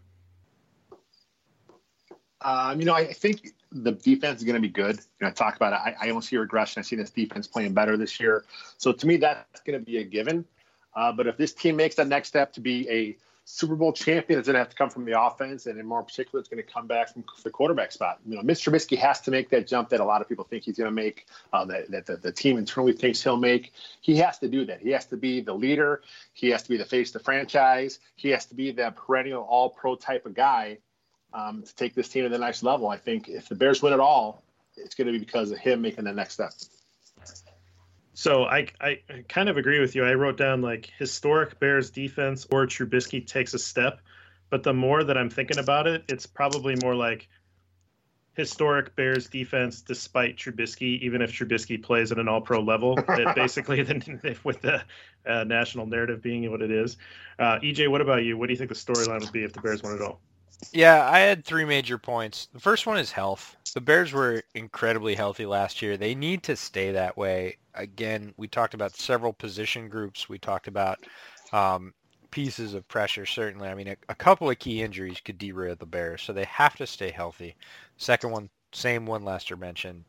[2.40, 4.96] Um, you know, I think the defense is going to be good.
[4.96, 5.76] You know, I talk about it.
[5.76, 6.80] I, I don't see regression.
[6.80, 8.44] I see this defense playing better this year.
[8.76, 10.44] So to me, that's going to be a given.
[10.94, 13.16] Uh, but if this team makes that next step to be a
[13.50, 16.02] Super Bowl champion is going to have to come from the offense, and in more
[16.02, 18.20] particular, it's going to come back from the quarterback spot.
[18.26, 18.70] You know, Mr.
[18.70, 20.94] Trubisky has to make that jump that a lot of people think he's going to
[20.94, 23.72] make, uh, that, that the, the, team internally thinks he'll make.
[24.02, 24.82] He has to do that.
[24.82, 26.02] He has to be the leader.
[26.34, 28.00] He has to be the face of the franchise.
[28.16, 30.76] He has to be that perennial All-Pro type of guy
[31.32, 32.88] um, to take this team to the next level.
[32.90, 34.42] I think if the Bears win it all,
[34.76, 36.52] it's going to be because of him making the next step.
[38.18, 38.98] So I, I
[39.28, 40.04] kind of agree with you.
[40.04, 44.00] I wrote down like historic Bears defense or Trubisky takes a step,
[44.50, 47.28] but the more that I'm thinking about it, it's probably more like
[48.34, 52.98] historic Bears defense despite Trubisky, even if Trubisky plays at an All Pro level.
[53.08, 53.82] it basically,
[54.44, 54.82] with the
[55.24, 56.96] uh, national narrative being what it is.
[57.38, 58.36] Uh, EJ, what about you?
[58.36, 60.20] What do you think the storyline would be if the Bears won it all?
[60.72, 62.48] Yeah, I had three major points.
[62.52, 63.56] The first one is health.
[63.74, 65.96] The Bears were incredibly healthy last year.
[65.96, 67.58] They need to stay that way.
[67.74, 70.28] Again, we talked about several position groups.
[70.28, 70.98] We talked about
[71.52, 71.94] um,
[72.30, 73.68] pieces of pressure, certainly.
[73.68, 76.76] I mean, a, a, couple of key injuries could derail the Bears, so they have
[76.76, 77.54] to stay healthy.
[77.96, 80.04] Second one, same one Lester mentioned.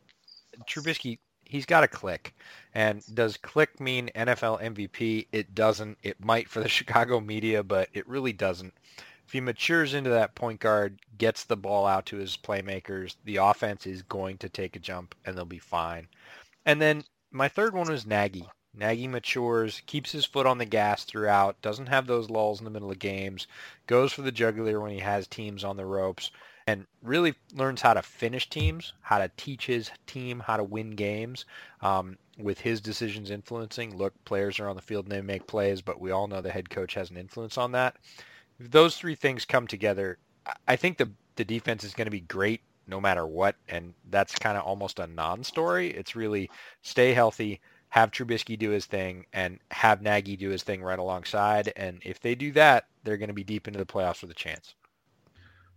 [0.68, 2.34] Trubisky, he's got to click.
[2.74, 5.28] And does click mean NFL MVP?
[5.32, 5.98] It doesn't.
[6.02, 8.74] It might for the Chicago media, but it really doesn't
[9.30, 13.36] if he matures into that point guard, gets the ball out to his playmakers, the
[13.36, 16.08] offense is going to take a jump and they'll be fine.
[16.66, 18.50] And then my third one was Nagy.
[18.74, 22.72] Nagy matures, keeps his foot on the gas throughout, doesn't have those lulls in the
[22.72, 23.46] middle of games,
[23.86, 26.32] goes for the jugular when he has teams on the ropes,
[26.66, 30.96] and really learns how to finish teams, how to teach his team how to win
[30.96, 31.46] games
[31.82, 33.96] um, with his decisions influencing.
[33.96, 36.50] Look, players are on the field and they make plays, but we all know the
[36.50, 37.96] head coach has an influence on that
[38.60, 40.18] those three things come together,
[40.68, 44.36] I think the the defense is going to be great no matter what, and that's
[44.36, 45.92] kind of almost a non-story.
[45.92, 46.50] It's really
[46.82, 51.72] stay healthy, have Trubisky do his thing, and have Nagy do his thing right alongside.
[51.76, 54.36] And if they do that, they're going to be deep into the playoffs with a
[54.36, 54.76] chance.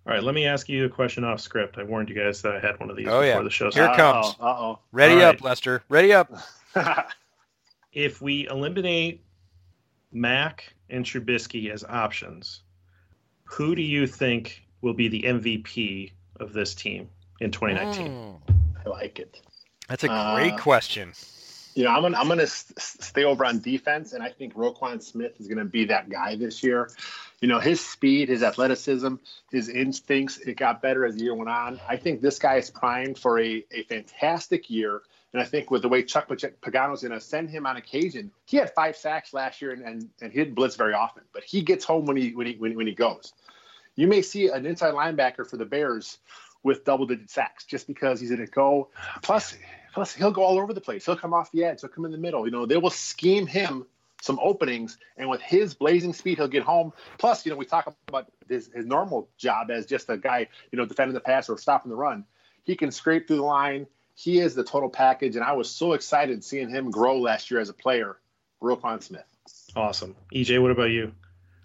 [0.04, 1.78] All right, let me ask you a question off script.
[1.78, 3.42] I warned you guys that I had one of these oh, before yeah.
[3.42, 3.70] the show.
[3.70, 4.34] Here it comes.
[4.40, 4.78] Uh oh.
[4.90, 5.44] Ready All up, right.
[5.44, 5.84] Lester.
[5.88, 6.32] Ready up.
[7.92, 9.22] if we eliminate
[10.10, 12.62] Mack and Trubisky as options,
[13.52, 17.08] who do you think will be the MVP of this team
[17.40, 18.08] in 2019?
[18.08, 18.40] Mm.
[18.84, 19.40] I like it.
[19.88, 21.12] That's a great uh, question.
[21.74, 25.38] You know, I'm gonna I'm gonna stay over on defense, and I think Roquan Smith
[25.38, 26.90] is gonna be that guy this year.
[27.40, 29.16] You know, his speed, his athleticism,
[29.50, 31.80] his instincts, it got better as the year went on.
[31.88, 35.02] I think this guy is primed for a, a fantastic year.
[35.32, 38.58] And I think with the way Chuck Pagano's going to send him on occasion, he
[38.58, 41.62] had five sacks last year and, and, and he didn't blitz very often, but he
[41.62, 43.32] gets home when he when he when, when he goes
[43.96, 46.18] you may see an inside linebacker for the Bears
[46.62, 48.88] with double digit sacks just because he's going to go.
[49.22, 49.56] Plus,
[49.92, 51.04] plus he'll go all over the place.
[51.04, 51.80] He'll come off the edge.
[51.80, 52.46] He'll come in the middle.
[52.46, 53.86] You know, they will scheme him
[54.20, 56.92] some openings, and with his blazing speed, he'll get home.
[57.18, 60.78] Plus, you know, we talk about his, his normal job as just a guy, you
[60.78, 62.24] know, defending the pass or stopping the run.
[62.62, 63.88] He can scrape through the line.
[64.14, 67.60] He is the total package, and I was so excited seeing him grow last year
[67.60, 68.18] as a player.
[68.62, 69.24] Roquan Smith.
[69.74, 70.14] Awesome.
[70.32, 71.12] EJ, what about you?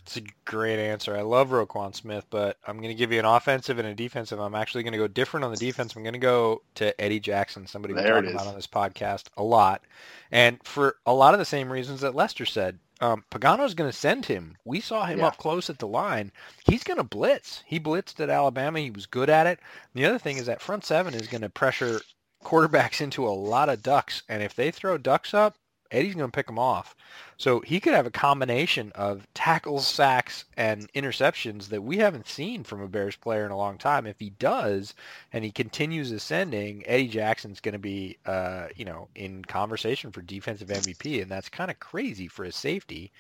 [0.02, 1.16] It's a great answer.
[1.18, 4.40] I love Roquan Smith, but I'm going to give you an offensive and a defensive.
[4.40, 5.96] I'm actually going to go different on the defense.
[5.96, 9.44] I'm going to go to Eddie Jackson, somebody we talk about on this podcast a
[9.44, 9.84] lot.
[10.32, 13.96] And for a lot of the same reasons that Lester said, Um, Pagano's going to
[13.98, 14.56] send him.
[14.66, 15.28] We saw him Yeah.
[15.28, 16.32] up close at the line.
[16.66, 17.62] He's going to blitz.
[17.68, 18.80] He blitzed at Alabama.
[18.80, 19.60] He was good at it.
[19.94, 22.02] The other thing is that front seven is going to pressure
[22.48, 25.58] quarterbacks into a lot of ducks, and if they throw ducks up,
[25.92, 26.96] Eddie's going to pick them off.
[27.36, 32.64] So he could have a combination of tackles, sacks, and interceptions that we haven't seen
[32.64, 34.06] from a Bears player in a long time.
[34.06, 34.94] If he does,
[35.34, 40.22] and he continues ascending, Eddie Jackson's going to be, uh, you know, in conversation for
[40.22, 43.12] defensive MVP, and that's kind of crazy for a safety.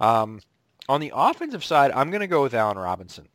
[0.00, 0.40] Um,
[0.86, 3.28] on the offensive side, I'm going to go with Allen Robinson.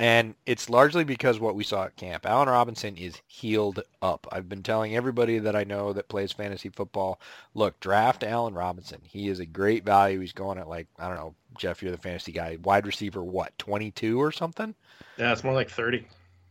[0.00, 2.24] And it's largely because what we saw at camp.
[2.24, 4.26] Allen Robinson is healed up.
[4.32, 7.20] I've been telling everybody that I know that plays fantasy football,
[7.54, 9.02] look, draft Allen Robinson.
[9.04, 10.20] He is a great value.
[10.20, 12.56] He's going at like, I don't know, Jeff, you're the fantasy guy.
[12.64, 14.74] Wide receiver, what, 22 or something?
[15.18, 16.06] Yeah, it's more like 30.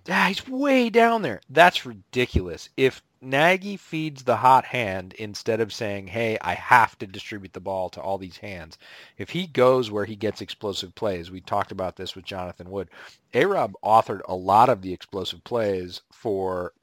[0.10, 1.40] Yeah, he's way down there.
[1.52, 2.70] That's ridiculous.
[2.76, 7.60] If Nagy feeds the hot hand instead of saying, hey, I have to distribute the
[7.60, 8.80] ball to all these hands,
[9.20, 12.90] if he goes where he gets explosive plays, we talked about this with Jonathan Wood,
[13.36, 16.74] A-Rob authored a lot of the explosive plays for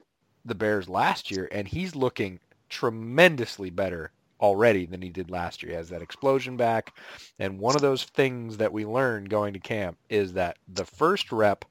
[0.45, 5.73] the Bears last year, and he's looking tremendously better already than he did last year.
[5.73, 6.93] He has that explosion back.
[7.39, 11.33] And one of those things that we learned going to camp is that the first
[11.33, 11.65] rep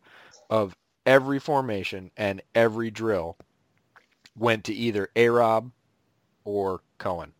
[0.50, 0.76] of
[1.06, 3.36] every formation and every drill
[4.36, 5.70] went to either A-Rob
[6.44, 7.32] or Cohen.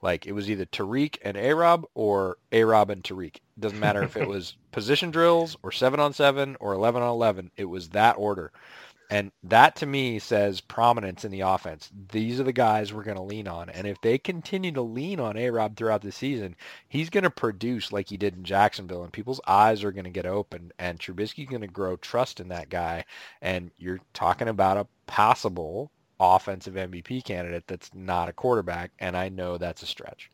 [0.00, 3.40] Like it was either Tarik and A-Rob or A-Rob and Tarik.
[3.58, 7.50] Doesn't matter if it was position drills or 7 on 7 or 11 on 11.
[7.56, 8.52] It was that order.
[9.10, 11.90] And that to me says prominence in the offense.
[12.12, 13.70] These are the guys we're going to lean on.
[13.70, 16.54] And if they continue to lean on A-Rob throughout the season,
[16.88, 19.04] he's going to produce like he did in Jacksonville.
[19.04, 20.72] And people's eyes are going to get open.
[20.78, 23.06] And Trubisky's going to grow trust in that guy.
[23.40, 25.90] And you're talking about a possible
[26.20, 28.90] offensive MVP candidate that's not a quarterback.
[28.98, 30.30] And I know that's a stretch.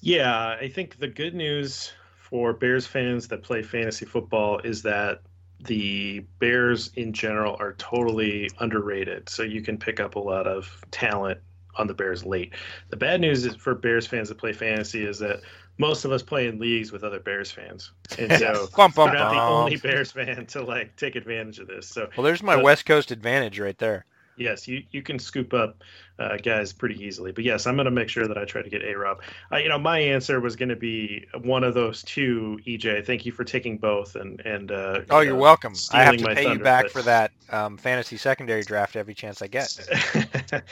[0.00, 5.20] Yeah, I think the good news for Bears fans that play fantasy football is that
[5.64, 9.28] the Bears in general are totally underrated.
[9.28, 11.38] So you can pick up a lot of talent
[11.76, 12.52] on the Bears late.
[12.90, 15.40] The bad news is for Bears fans that play fantasy is that
[15.78, 19.18] most of us play in leagues with other Bears fans, and so Bum, bum, we're
[19.18, 21.88] not the only Bears fan to like take advantage of this.
[21.88, 24.04] So Well, there's my Uh, West Coast advantage right there.
[24.36, 25.82] Yes, you you can scoop up
[26.18, 27.32] uh, guys pretty easily.
[27.32, 29.22] But yes, I'm going to make sure that I try to get A Rob.
[29.50, 32.60] Uh, you know, my answer was going to be one of those two.
[32.66, 34.16] EJ, thank you for taking both.
[34.16, 35.74] And and uh, Oh, you're uh, welcome.
[35.92, 39.42] I have to pay you back but- for that um, fantasy secondary draft every chance
[39.42, 39.76] I get.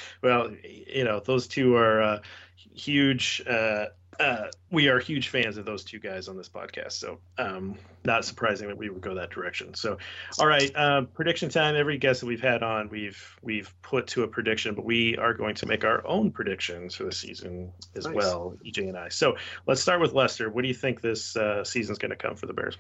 [0.23, 2.19] well, you know, those two are uh,
[2.75, 3.43] huge.
[4.21, 7.77] Uh, uh, we are huge fans of those two guys on this podcast, so um,
[8.05, 9.75] not surprising that we would go that direction.
[9.75, 9.99] So,
[10.39, 11.75] all right, um, prediction time.
[11.75, 15.35] Every guest that we've had on, we've we've put to a prediction, but we are
[15.35, 18.15] going to make our own predictions for the season as Nice.
[18.15, 19.09] well, EJ and I.
[19.09, 20.51] So, let's start with Lester.
[20.51, 22.77] What do you think this uh, season's going to come for the Bears?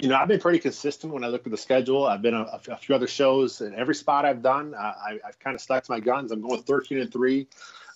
[0.00, 2.06] You know, I've been pretty consistent when I look at the schedule.
[2.06, 5.38] I've been a, a few other shows, and every spot I've done, uh, I, I've
[5.38, 6.32] kind of stuck to my guns.
[6.32, 7.48] I'm going 13 and three.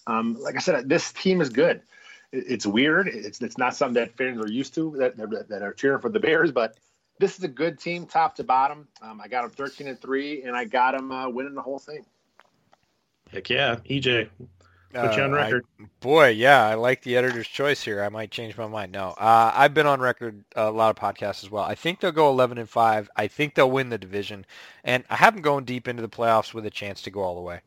[0.06, 1.80] Um, like I said, this team is good.
[2.34, 3.08] It- It's weird.
[3.08, 6.08] It's it's not something that fans are used to that that, that are cheering for
[6.10, 6.76] the Bears, but
[7.18, 8.88] this is a good team, top to bottom.
[9.00, 11.78] Um, I got them 13 and three, and I got them uh, winning the whole
[11.78, 12.04] thing.
[13.30, 14.28] Heck yeah, EJ,
[14.92, 15.64] put you on Uh, I- record.
[16.00, 18.02] boy, yeah, I like the editor's choice here.
[18.02, 18.90] I might change my mind.
[18.92, 21.62] No, uh, I've been on record a lot of podcasts as well.
[21.64, 23.08] I think they'll go 11 and five.
[23.16, 24.44] I think they'll win the division,
[24.82, 27.36] and I have them going deep into the playoffs with a chance to go all
[27.36, 27.60] the way.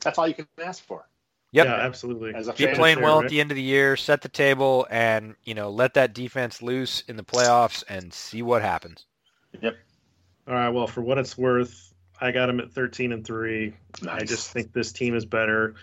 [0.00, 1.06] That's all you can ask for.
[1.52, 1.66] Yep.
[1.66, 2.34] Yeah, absolutely.
[2.34, 3.24] As a Keep playing fair, well right?
[3.24, 6.62] at the end of the year, set the table, and you know let that defense
[6.62, 9.04] loose in the playoffs and see what happens.
[9.60, 9.76] Yep.
[10.48, 10.70] All right.
[10.70, 13.74] Well, for what it's worth, I got them at 13 and three.
[14.08, 15.74] I just think this team is better,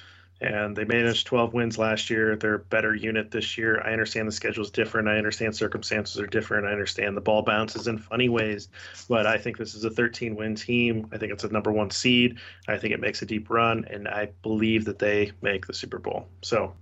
[0.41, 2.35] and they managed 12 wins last year.
[2.35, 3.81] They're a better unit this year.
[3.81, 5.09] I understand the schedule is different.
[5.09, 6.65] I understand circumstances are different.
[6.65, 8.69] I understand the ball bounces in funny ways,
[9.09, 11.07] but I think this is a 13 win team.
[11.11, 12.37] I think it's a number one seed.
[12.67, 15.99] I think it makes a deep run, and I believe that they make the Super
[15.99, 16.27] Bowl.
[16.41, 16.73] So,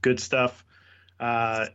[0.00, 0.64] good stuff.
[1.18, 1.66] Uh,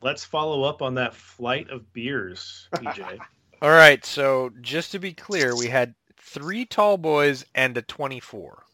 [0.00, 3.18] let's follow up on that flight of beers, EJ.
[3.62, 8.64] All right, so just to be clear, we had three tall boys and a 24.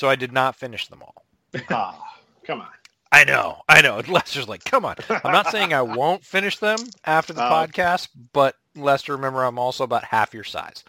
[0.00, 1.26] So I did not finish them all.
[1.68, 2.68] Ah, come on.
[3.12, 4.00] I know, I know.
[4.08, 4.96] Lester's like, come on.
[5.10, 7.50] I'm not saying I won't finish them after the Oh.
[7.50, 10.84] podcast, but Lester, remember, I'm also about half your size.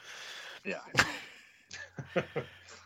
[0.63, 0.79] Yeah.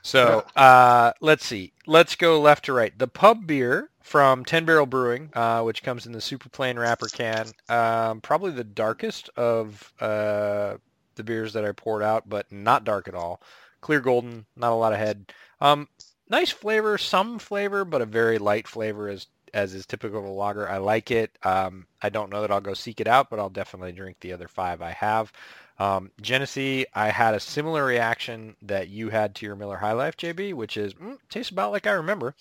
[0.02, 1.73] So uh, let's see.
[1.85, 2.97] Let's go left to right.
[2.97, 7.07] The pub beer from Ten Barrel Brewing, uh, which comes in the super plain wrapper
[7.07, 10.77] can, um, probably the darkest of uh,
[11.14, 13.43] the beers that I poured out, but not dark at all.
[13.81, 15.31] Clear golden, not a lot of head.
[15.61, 15.88] Um,
[16.30, 20.30] nice flavor, some flavor, but a very light flavor as as is typical of a
[20.30, 20.69] lager.
[20.69, 21.38] I like it.
[21.43, 24.34] Um, I don't know that I'll go seek it out, but I'll definitely drink the
[24.34, 25.31] other five I have.
[25.80, 30.18] Um, Genesee, I had a similar reaction that you had to your Miller High Life,
[30.18, 32.35] JB, which is mm, tastes about like I remember.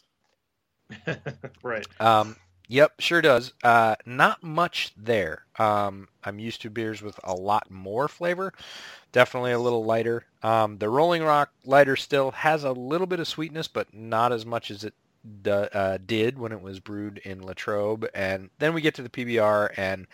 [1.63, 1.87] right.
[2.01, 2.37] Um,
[2.69, 3.53] yep, sure does.
[3.63, 5.45] Uh, not much there.
[5.59, 8.53] Um, I'm used to beers with a lot more flavor.
[9.15, 10.25] Definitely a little lighter.
[10.43, 14.45] Um, the Rolling Rock lighter still has a little bit of sweetness, but not as
[14.45, 14.93] much as it
[15.47, 18.09] uh, did when it was brewed in Latrobe.
[18.13, 20.09] And then we get to the PBR, and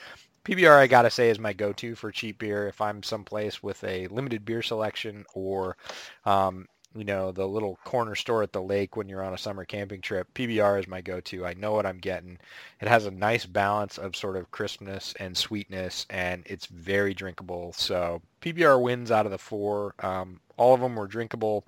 [0.44, 4.06] PBR I gotta say is my go-to for cheap beer if I'm someplace with a
[4.08, 5.78] limited beer selection or
[6.26, 9.64] um, you know, the little corner store at the lake when you're on a summer
[9.64, 10.32] camping trip.
[10.34, 11.46] PBR is my go-to.
[11.46, 12.38] I know what I'm getting.
[12.80, 17.72] It has a nice balance of sort of crispness and sweetness, and it's very drinkable.
[17.74, 19.94] So PBR wins out of the four.
[20.00, 21.64] Um, all of them were drinkable.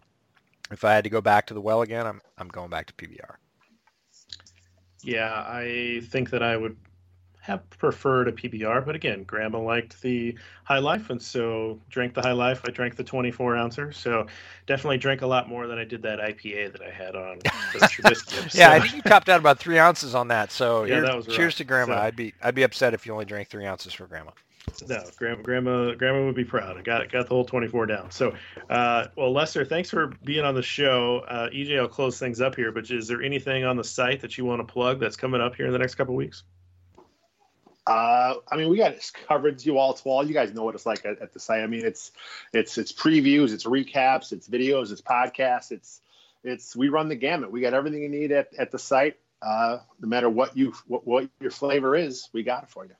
[0.72, 2.94] If I had to go back to the well again, I'm I'm going back to
[2.94, 3.34] PBR.
[5.02, 6.76] Yeah, I think that I would
[7.42, 12.22] have preferred a PBR, but again, Grandma liked the High Life, and so drank the
[12.22, 12.62] High Life.
[12.64, 14.28] I drank the 24 ouncer, so
[14.66, 18.54] definitely drank a lot more than I did that IPA that I had on Trubisky.
[18.58, 20.52] yeah, I think you topped out about three ounces on that.
[20.52, 21.54] So yeah, that was cheers rough.
[21.56, 21.96] to Grandma.
[21.96, 24.30] So- I'd be I'd be upset if you only drank three ounces for Grandma.
[24.88, 26.78] No, grandma, grandma, grandma would be proud.
[26.78, 28.12] I got got the whole 24 down.
[28.12, 28.34] So,
[28.70, 31.24] uh, well, Lester, thanks for being on the show.
[31.26, 32.70] Uh, EJ, I'll close things up here.
[32.70, 35.56] But is there anything on the site that you want to plug that's coming up
[35.56, 36.44] here in the next couple weeks?
[37.86, 38.94] Uh, I mean, we got
[39.26, 40.24] coverage you all to wall.
[40.26, 41.62] You guys know what it's like at, at the site.
[41.62, 42.12] I mean, it's
[42.52, 46.00] it's it's previews, it's recaps, it's videos, it's podcasts, it's
[46.44, 47.50] it's we run the gamut.
[47.50, 49.16] We got everything you need at, at the site.
[49.40, 52.94] Uh, no matter what you what, what your flavor is, we got it for you.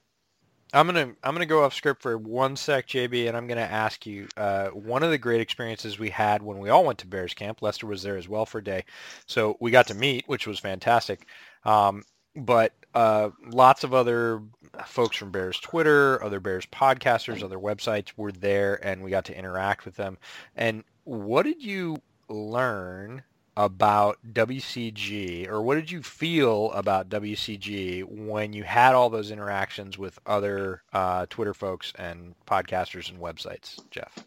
[0.72, 4.06] I'm gonna I'm gonna go off script for one sec, JB, and I'm gonna ask
[4.06, 4.26] you.
[4.36, 7.62] Uh, one of the great experiences we had when we all went to Bears Camp.
[7.62, 8.84] Lester was there as well for a day,
[9.26, 11.26] so we got to meet, which was fantastic.
[11.64, 12.04] Um,
[12.34, 14.42] but uh, lots of other
[14.86, 19.36] folks from Bears Twitter, other Bears podcasters, other websites were there, and we got to
[19.36, 20.18] interact with them.
[20.56, 23.22] And what did you learn
[23.56, 29.98] about WCG, or what did you feel about WCG when you had all those interactions
[29.98, 34.26] with other uh, Twitter folks and podcasters and websites, Jeff?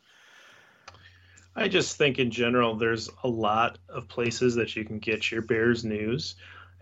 [1.55, 5.41] I just think in general, there's a lot of places that you can get your
[5.41, 6.35] Bears news.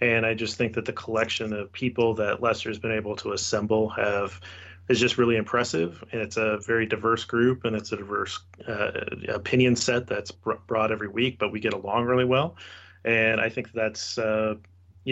[0.04, 3.88] And I just think that the collection of people that Lester's been able to assemble
[3.88, 4.42] have
[4.90, 6.04] is just really impressive.
[6.12, 8.92] And it's a very diverse group and it's a diverse uh,
[9.30, 12.58] opinion set that's br- brought every week, but we get along really well.
[13.06, 14.56] And I think that's uh,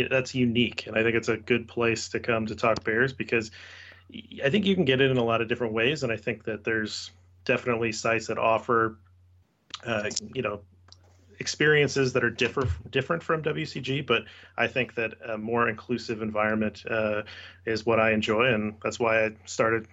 [0.10, 0.88] that's unique.
[0.88, 3.50] And I think it's a good place to come to talk Bears because
[4.44, 6.04] I think you can get it in a lot of different ways.
[6.04, 7.12] And I think that there's
[7.46, 8.98] definitely sites that offer,
[9.86, 10.60] uh, you know,
[11.42, 14.24] experiences that are different different from WCG, but
[14.58, 17.24] I think that a more inclusive environment uh,
[17.66, 19.88] is what I enjoy, and that's why I started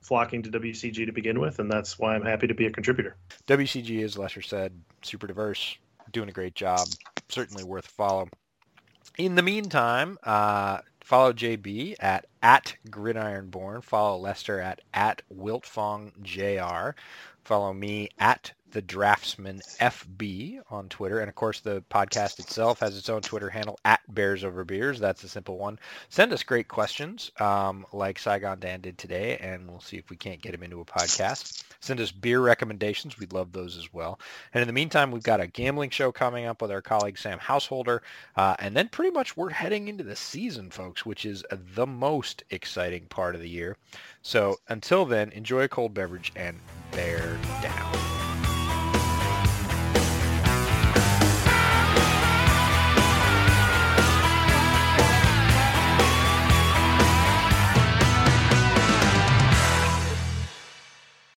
[0.00, 3.16] flocking to WCG to begin with, and that's why I'm happy to be a contributor.
[3.46, 4.72] WCG, as Lester said,
[5.02, 5.76] super diverse,
[6.12, 6.86] doing a great job,
[7.28, 8.28] certainly worth a follow.
[9.18, 13.82] In the meantime, uh, follow JB at at Gridironborn.
[13.82, 16.94] Follow Lester at at WiltfongJR.
[17.44, 21.20] Follow me at the Draftsman FB on Twitter.
[21.20, 24.98] And of course, the podcast itself has its own Twitter handle at Bears Over Beers.
[24.98, 25.78] That's a simple one.
[26.08, 30.16] Send us great questions um, like Saigon Dan did today, and we'll see if we
[30.16, 31.64] can't get him into a podcast.
[31.80, 33.18] Send us beer recommendations.
[33.18, 34.18] We'd love those as well.
[34.54, 37.38] And in the meantime, we've got a gambling show coming up with our colleague Sam
[37.38, 38.02] Householder.
[38.36, 42.44] Uh, and then pretty much we're heading into the season, folks, which is the most
[42.50, 43.76] exciting part of the year.
[44.22, 46.58] So until then, enjoy a cold beverage and
[46.92, 48.11] bear down.